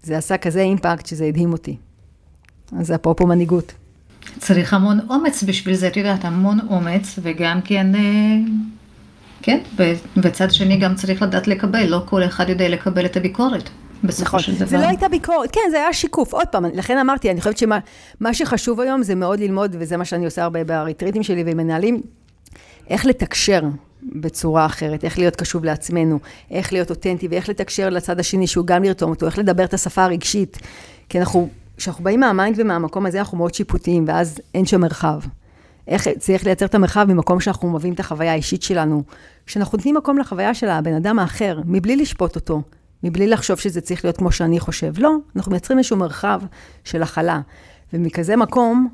זה 0.03 0.17
עשה 0.17 0.37
כזה 0.37 0.61
אימפקט 0.61 1.05
שזה 1.05 1.25
הדהים 1.25 1.51
אותי. 1.53 1.77
אז 2.79 2.87
זה 2.87 2.95
אפרופו 2.95 3.27
מנהיגות. 3.27 3.73
צריך 4.39 4.73
המון 4.73 4.99
אומץ 5.09 5.43
בשביל 5.43 5.75
זה, 5.75 5.87
את 5.87 5.97
יודעת, 5.97 6.25
המון 6.25 6.59
אומץ, 6.69 7.19
וגם 7.21 7.61
כן, 7.61 7.95
אה, 7.95 8.37
כן, 9.41 9.59
וצד 10.17 10.51
שני 10.51 10.77
גם 10.77 10.95
צריך 10.95 11.21
לדעת 11.21 11.47
לקבל, 11.47 11.85
לא 11.85 12.01
כל 12.05 12.23
אחד 12.23 12.49
יודע 12.49 12.69
לקבל 12.69 13.05
את 13.05 13.17
הביקורת. 13.17 13.69
בסופו 14.03 14.25
נכון, 14.25 14.39
של 14.39 14.55
דבר. 14.55 14.65
זה 14.65 14.77
לא 14.77 14.87
הייתה 14.87 15.09
ביקורת, 15.09 15.51
כן, 15.51 15.61
זה 15.71 15.77
היה 15.77 15.93
שיקוף. 15.93 16.33
עוד 16.33 16.47
פעם, 16.47 16.65
לכן 16.65 16.97
אמרתי, 16.97 17.31
אני 17.31 17.41
חושבת 17.41 17.57
שמה 17.57 18.33
שחשוב 18.33 18.79
היום 18.79 19.03
זה 19.03 19.15
מאוד 19.15 19.39
ללמוד, 19.39 19.75
וזה 19.79 19.97
מה 19.97 20.05
שאני 20.05 20.25
עושה 20.25 20.43
הרבה 20.43 20.63
בריטריטים 20.63 21.23
שלי 21.23 21.43
ועם 21.43 21.57
מנהלים, 21.57 22.01
איך 22.89 23.05
לתקשר 23.05 23.61
בצורה 24.03 24.65
אחרת, 24.65 25.03
איך 25.03 25.19
להיות 25.19 25.35
קשוב 25.35 25.65
לעצמנו, 25.65 26.19
איך 26.51 26.73
להיות 26.73 26.89
אותנטי 26.89 27.27
ואיך 27.27 27.49
לתקשר 27.49 27.89
לצד 27.89 28.19
השני 28.19 28.47
שהוא 28.47 28.65
גם 28.65 28.83
לרתום 28.83 29.09
אותו, 29.09 29.25
איך 29.25 29.39
לדבר 29.39 29.63
את 29.63 29.73
השפה 29.73 30.03
הרגשית. 30.03 30.57
כי 31.09 31.19
אנחנו 31.19 31.49
כשאנחנו 31.77 32.03
באים 32.03 32.19
מה 32.19 32.33
mind 32.33 32.59
ומהמקום 32.59 33.05
הזה, 33.05 33.19
אנחנו 33.19 33.37
מאוד 33.37 33.53
שיפוטיים, 33.53 34.05
ואז 34.07 34.39
אין 34.55 34.65
שם 34.65 34.81
מרחב. 34.81 35.19
איך 35.87 36.07
צריך 36.19 36.45
לייצר 36.45 36.65
את 36.65 36.75
המרחב 36.75 37.05
ממקום 37.09 37.39
שאנחנו 37.39 37.69
מביאים 37.69 37.93
את 37.93 37.99
החוויה 37.99 38.31
האישית 38.31 38.63
שלנו. 38.63 39.03
כשאנחנו 39.45 39.77
נותנים 39.77 39.95
מקום 39.95 40.17
לחוויה 40.17 40.53
של 40.53 40.69
הבן 40.69 40.93
אדם 40.93 41.19
האחר, 41.19 41.59
מבלי 41.65 41.95
לשפוט 41.95 42.35
אותו, 42.35 42.61
מבלי 43.03 43.27
לחשוב 43.27 43.59
שזה 43.59 43.81
צריך 43.81 44.05
להיות 44.05 44.17
כמו 44.17 44.31
שאני 44.31 44.59
חושב. 44.59 44.93
לא, 44.97 45.15
אנחנו 45.35 45.51
מייצרים 45.51 45.79
איזשהו 45.79 45.97
מרחב 45.97 46.41
של 46.83 47.03
הכלה. 47.03 47.41
ומכזה 47.93 48.35
מקום, 48.35 48.89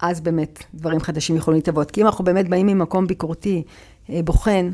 אז 0.00 0.20
באמת 0.20 0.64
דברים 0.74 1.00
חדשים 1.00 1.36
יכולים 1.36 1.58
להתאבות. 1.58 1.90
כי 1.90 2.00
אם 2.00 2.06
אנחנו 2.06 2.24
באמת 2.24 2.48
באים 2.48 2.66
ממקום 2.66 3.06
ביקורתי, 3.06 3.62
אה, 4.10 4.20
בוחן, 4.24 4.70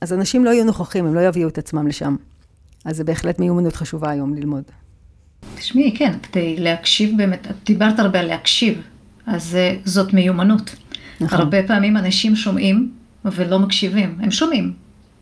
אז 0.00 0.12
אנשים 0.12 0.44
לא 0.44 0.50
יהיו 0.50 0.64
נוכחים, 0.64 1.06
הם 1.06 1.14
לא 1.14 1.20
יביאו 1.20 1.48
את 1.48 1.58
עצמם 1.58 1.86
לשם. 1.86 2.16
אז 2.84 2.96
זה 2.96 3.04
בהחלט 3.04 3.38
מיומנות 3.38 3.76
חשובה 3.76 4.10
היום 4.10 4.34
ללמוד. 4.34 4.62
תשמעי, 5.54 5.96
כן, 5.96 6.12
כדי 6.22 6.56
להקשיב 6.56 7.16
באמת, 7.16 7.46
את 7.50 7.56
דיברת 7.64 7.98
הרבה 7.98 8.20
על 8.20 8.26
להקשיב, 8.26 8.82
אז 9.26 9.54
אה, 9.54 9.76
זאת 9.84 10.12
מיומנות. 10.12 10.76
נכון. 11.20 11.40
הרבה 11.40 11.62
פעמים 11.66 11.96
אנשים 11.96 12.36
שומעים 12.36 12.92
ולא 13.24 13.58
מקשיבים, 13.58 14.18
הם 14.20 14.30
שומעים, 14.30 14.72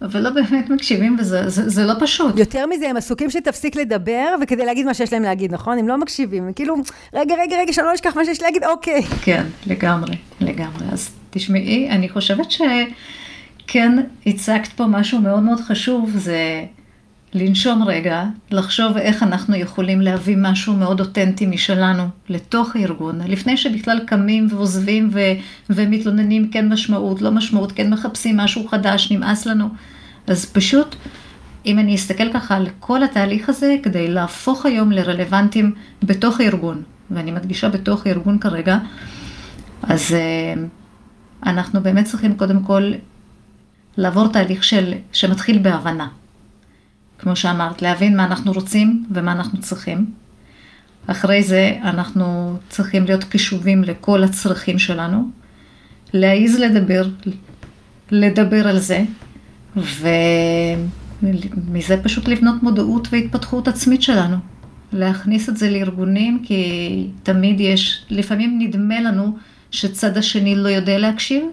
אבל 0.04 0.20
לא 0.20 0.30
באמת 0.30 0.70
מקשיבים, 0.70 1.16
וזה 1.18 1.48
זה, 1.48 1.68
זה 1.68 1.84
לא 1.84 1.94
פשוט. 2.00 2.38
יותר 2.38 2.66
מזה, 2.66 2.90
הם 2.90 2.96
עסוקים 2.96 3.30
שתפסיק 3.30 3.76
לדבר, 3.76 4.34
וכדי 4.42 4.66
להגיד 4.66 4.86
מה 4.86 4.94
שיש 4.94 5.12
להם 5.12 5.22
להגיד, 5.22 5.54
נכון? 5.54 5.78
הם 5.78 5.88
לא 5.88 5.98
מקשיבים, 5.98 6.44
הם 6.44 6.52
כאילו, 6.52 6.74
רגע, 7.14 7.34
רגע, 7.42 7.56
רגע, 7.56 7.72
שאני 7.72 7.86
לא 7.86 7.94
אשכח 7.94 8.16
מה 8.16 8.24
שיש 8.24 8.42
להגיד, 8.42 8.64
אוקיי. 8.64 9.02
כן, 9.02 9.44
לגמרי, 9.66 10.16
לגמרי. 10.40 10.84
אז 10.92 11.10
תשמעי, 11.30 11.90
אני 11.90 12.08
חושבת 12.08 12.46
שכן 12.50 13.98
הצגת 14.26 14.68
פה 14.76 14.86
משהו 14.86 15.20
מאוד 15.20 15.42
מאוד 15.42 15.60
חשוב, 15.60 16.10
זה 16.16 16.64
לנשום 17.34 17.82
רגע, 17.82 18.24
לחשוב 18.50 18.96
איך 18.96 19.22
אנחנו 19.22 19.56
יכולים 19.56 20.00
להביא 20.00 20.36
משהו 20.38 20.72
מאוד 20.72 21.00
אותנטי 21.00 21.46
משלנו 21.46 22.02
לתוך 22.28 22.76
הארגון, 22.76 23.20
לפני 23.26 23.56
שבכלל 23.56 24.00
קמים 24.06 24.46
ועוזבים 24.50 25.08
ו- 25.12 25.32
ומתלוננים 25.70 26.48
כן 26.48 26.68
משמעות, 26.68 27.22
לא 27.22 27.30
משמעות, 27.30 27.72
כן 27.72 27.90
מחפשים 27.90 28.36
משהו 28.36 28.68
חדש, 28.68 29.12
נמאס 29.12 29.46
לנו. 29.46 29.68
אז 30.26 30.46
פשוט, 30.46 30.96
אם 31.66 31.78
אני 31.78 31.94
אסתכל 31.94 32.32
ככה 32.32 32.56
על 32.56 32.68
כל 32.80 33.02
התהליך 33.02 33.48
הזה, 33.48 33.76
כדי 33.82 34.08
להפוך 34.08 34.66
היום 34.66 34.92
לרלוונטיים 34.92 35.74
בתוך 36.02 36.40
הארגון, 36.40 36.82
ואני 37.10 37.30
מדגישה 37.30 37.68
בתוך 37.68 38.06
הארגון 38.06 38.38
כרגע, 38.38 38.78
אז 39.82 40.10
uh, 40.10 40.58
אנחנו 41.46 41.82
באמת 41.82 42.04
צריכים 42.04 42.34
קודם 42.36 42.62
כל 42.62 42.92
לעבור 43.96 44.28
תהליך 44.28 44.64
של, 44.64 44.94
שמתחיל 45.12 45.58
בהבנה. 45.58 46.08
כמו 47.18 47.36
שאמרת, 47.36 47.82
להבין 47.82 48.16
מה 48.16 48.24
אנחנו 48.24 48.52
רוצים 48.52 49.06
ומה 49.10 49.32
אנחנו 49.32 49.60
צריכים. 49.60 50.12
אחרי 51.06 51.42
זה 51.42 51.76
אנחנו 51.82 52.56
צריכים 52.68 53.04
להיות 53.04 53.24
קשובים 53.24 53.84
לכל 53.84 54.24
הצרכים 54.24 54.78
שלנו, 54.78 55.28
להעיז 56.12 56.58
לדבר, 56.60 57.08
לדבר 58.10 58.68
על 58.68 58.78
זה, 58.78 59.04
ומזה 59.76 60.82
פשוט 62.02 62.28
לבנות 62.28 62.62
מודעות 62.62 63.08
והתפתחות 63.10 63.68
עצמית 63.68 64.02
שלנו. 64.02 64.36
להכניס 64.92 65.48
את 65.48 65.56
זה 65.56 65.70
לארגונים, 65.70 66.42
כי 66.42 67.06
תמיד 67.22 67.60
יש, 67.60 68.04
לפעמים 68.10 68.58
נדמה 68.58 69.00
לנו 69.00 69.36
שצד 69.70 70.16
השני 70.16 70.56
לא 70.56 70.68
יודע 70.68 70.98
להקשיב, 70.98 71.44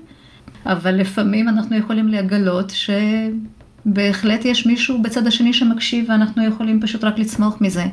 אבל 0.66 0.96
לפעמים 0.96 1.50
אנחנו 1.50 1.78
יכולים 1.78 2.08
לגלות 2.08 2.70
ש... 2.70 2.90
בהחלט 3.86 4.46
יש 4.46 4.66
מישהו 4.66 5.02
בצד 5.02 5.28
השני 5.28 5.54
שמקשיב, 5.54 6.06
ואנחנו 6.10 6.46
יכולים 6.46 6.82
פשוט 6.82 7.04
רק 7.04 7.20
לצמוח 7.20 7.58
מזה. 7.62 7.86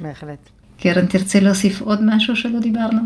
בהחלט. 0.00 0.48
קרן, 0.78 1.06
תרצי 1.06 1.40
להוסיף 1.40 1.82
עוד 1.82 2.00
משהו 2.02 2.36
שלא 2.36 2.60
דיברנו? 2.60 3.00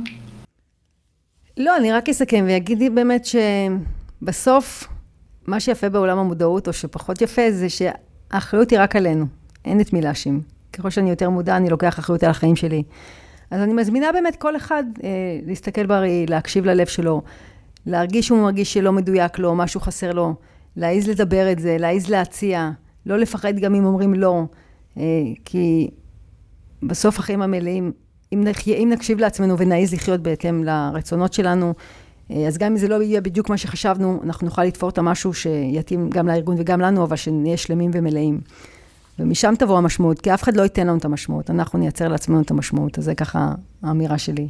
לא, 1.56 1.76
אני 1.76 1.92
רק 1.92 2.08
אסכם 2.08 2.44
ואגיד 2.48 2.82
באמת 2.94 3.24
שבסוף, 3.24 4.88
מה 5.46 5.60
שיפה 5.60 5.88
בעולם 5.88 6.18
המודעות, 6.18 6.68
או 6.68 6.72
שפחות 6.72 7.22
יפה, 7.22 7.42
זה 7.50 7.66
שהאחריות 7.68 8.70
היא 8.70 8.78
רק 8.80 8.96
עלינו. 8.96 9.26
אין 9.64 9.80
את 9.80 9.92
מי 9.92 10.00
להאשים. 10.00 10.40
ככל 10.72 10.90
שאני 10.90 11.10
יותר 11.10 11.30
מודע, 11.30 11.56
אני 11.56 11.70
לוקח 11.70 11.98
אחריות 11.98 12.22
על 12.22 12.30
החיים 12.30 12.56
שלי. 12.56 12.82
אז 13.50 13.60
אני 13.60 13.72
מזמינה 13.72 14.12
באמת 14.12 14.36
כל 14.36 14.56
אחד 14.56 14.84
אה, 15.04 15.08
להסתכל 15.46 15.86
בראי, 15.86 16.26
להקשיב 16.26 16.64
ללב 16.64 16.86
שלו, 16.86 17.22
להרגיש 17.86 18.26
שהוא 18.26 18.42
מרגיש 18.42 18.72
שלא 18.72 18.92
מדויק 18.92 19.38
לו, 19.38 19.54
משהו 19.54 19.80
חסר 19.80 20.12
לו. 20.12 20.34
להעיז 20.76 21.08
לדבר 21.08 21.52
את 21.52 21.58
זה, 21.58 21.76
להעיז 21.78 22.10
להציע, 22.10 22.70
לא 23.06 23.18
לפחד 23.18 23.58
גם 23.58 23.74
אם 23.74 23.84
אומרים 23.84 24.14
לא, 24.14 24.42
אה, 24.98 25.02
כי 25.44 25.90
בסוף 26.82 27.18
החיים 27.18 27.42
המלאים, 27.42 27.92
אם, 28.32 28.44
אם 28.66 28.88
נקשיב 28.92 29.18
לעצמנו 29.18 29.58
ונעיז 29.58 29.94
לחיות 29.94 30.20
בהתאם 30.20 30.64
לרצונות 30.64 31.32
שלנו, 31.32 31.74
אז 32.30 32.58
גם 32.58 32.70
אם 32.70 32.76
זה 32.76 32.88
לא 32.88 33.02
יהיה 33.02 33.20
בדיוק 33.20 33.50
מה 33.50 33.56
שחשבנו, 33.56 34.20
אנחנו 34.24 34.44
נוכל 34.44 34.64
לתפור 34.64 34.88
את 34.88 34.98
המשהו 34.98 35.34
שיתאים 35.34 36.10
גם 36.10 36.28
לארגון 36.28 36.56
וגם 36.58 36.80
לנו, 36.80 37.04
אבל 37.04 37.16
שנהיה 37.16 37.56
שלמים 37.56 37.90
ומלאים. 37.94 38.40
ומשם 39.18 39.54
תבוא 39.58 39.78
המשמעות, 39.78 40.20
כי 40.20 40.34
אף 40.34 40.42
אחד 40.42 40.56
לא 40.56 40.62
ייתן 40.62 40.86
לנו 40.86 40.98
את 40.98 41.04
המשמעות, 41.04 41.50
אנחנו 41.50 41.78
נייצר 41.78 42.08
לעצמנו 42.08 42.40
את 42.40 42.50
המשמעות, 42.50 42.98
אז 42.98 43.04
זה 43.04 43.14
ככה 43.14 43.52
האמירה 43.82 44.18
שלי. 44.18 44.48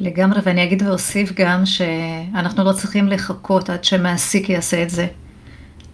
לגמרי, 0.00 0.40
ואני 0.44 0.64
אגיד 0.64 0.82
ואוסיף 0.82 1.32
גם 1.36 1.66
שאנחנו 1.66 2.64
לא 2.64 2.72
צריכים 2.72 3.08
לחכות 3.08 3.70
עד 3.70 3.84
שמעסיק 3.84 4.48
יעשה 4.48 4.82
את 4.82 4.90
זה. 4.90 5.06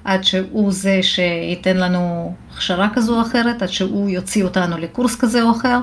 עד 0.05 0.25
שהוא 0.25 0.73
זה 0.73 0.99
שייתן 1.03 1.77
לנו 1.77 2.35
הכשרה 2.53 2.89
כזו 2.95 3.17
או 3.17 3.23
אחרת, 3.23 3.62
עד 3.62 3.69
שהוא 3.69 4.09
יוציא 4.09 4.45
אותנו 4.45 4.79
לקורס 4.79 5.17
כזה 5.17 5.43
או 5.43 5.51
אחר. 5.51 5.79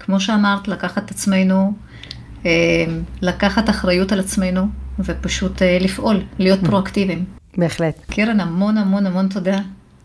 כמו 0.00 0.20
שאמרת, 0.20 0.68
לקחת 0.68 1.04
את 1.04 1.10
עצמנו, 1.10 1.54
אה, 1.54 1.91
לקחת 3.22 3.70
אחריות 3.70 4.12
על 4.12 4.20
עצמנו, 4.20 4.66
ופשוט 4.98 5.62
אה, 5.62 5.78
לפעול, 5.80 6.20
להיות 6.38 6.60
mm. 6.62 6.66
פרואקטיביים. 6.66 7.24
בהחלט. 7.56 7.94
קרן, 8.10 8.40
המון 8.40 8.78
המון 8.78 9.06
המון 9.06 9.28
תודה. 9.28 9.58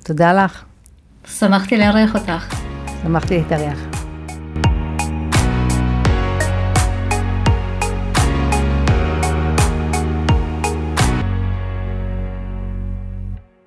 תודה 0.03 0.33
לך. 0.33 0.63
שמחתי 1.39 1.77
לארח 1.77 2.15
אותך. 2.15 2.55
שמחתי 3.03 3.37
להתארח. 3.37 3.96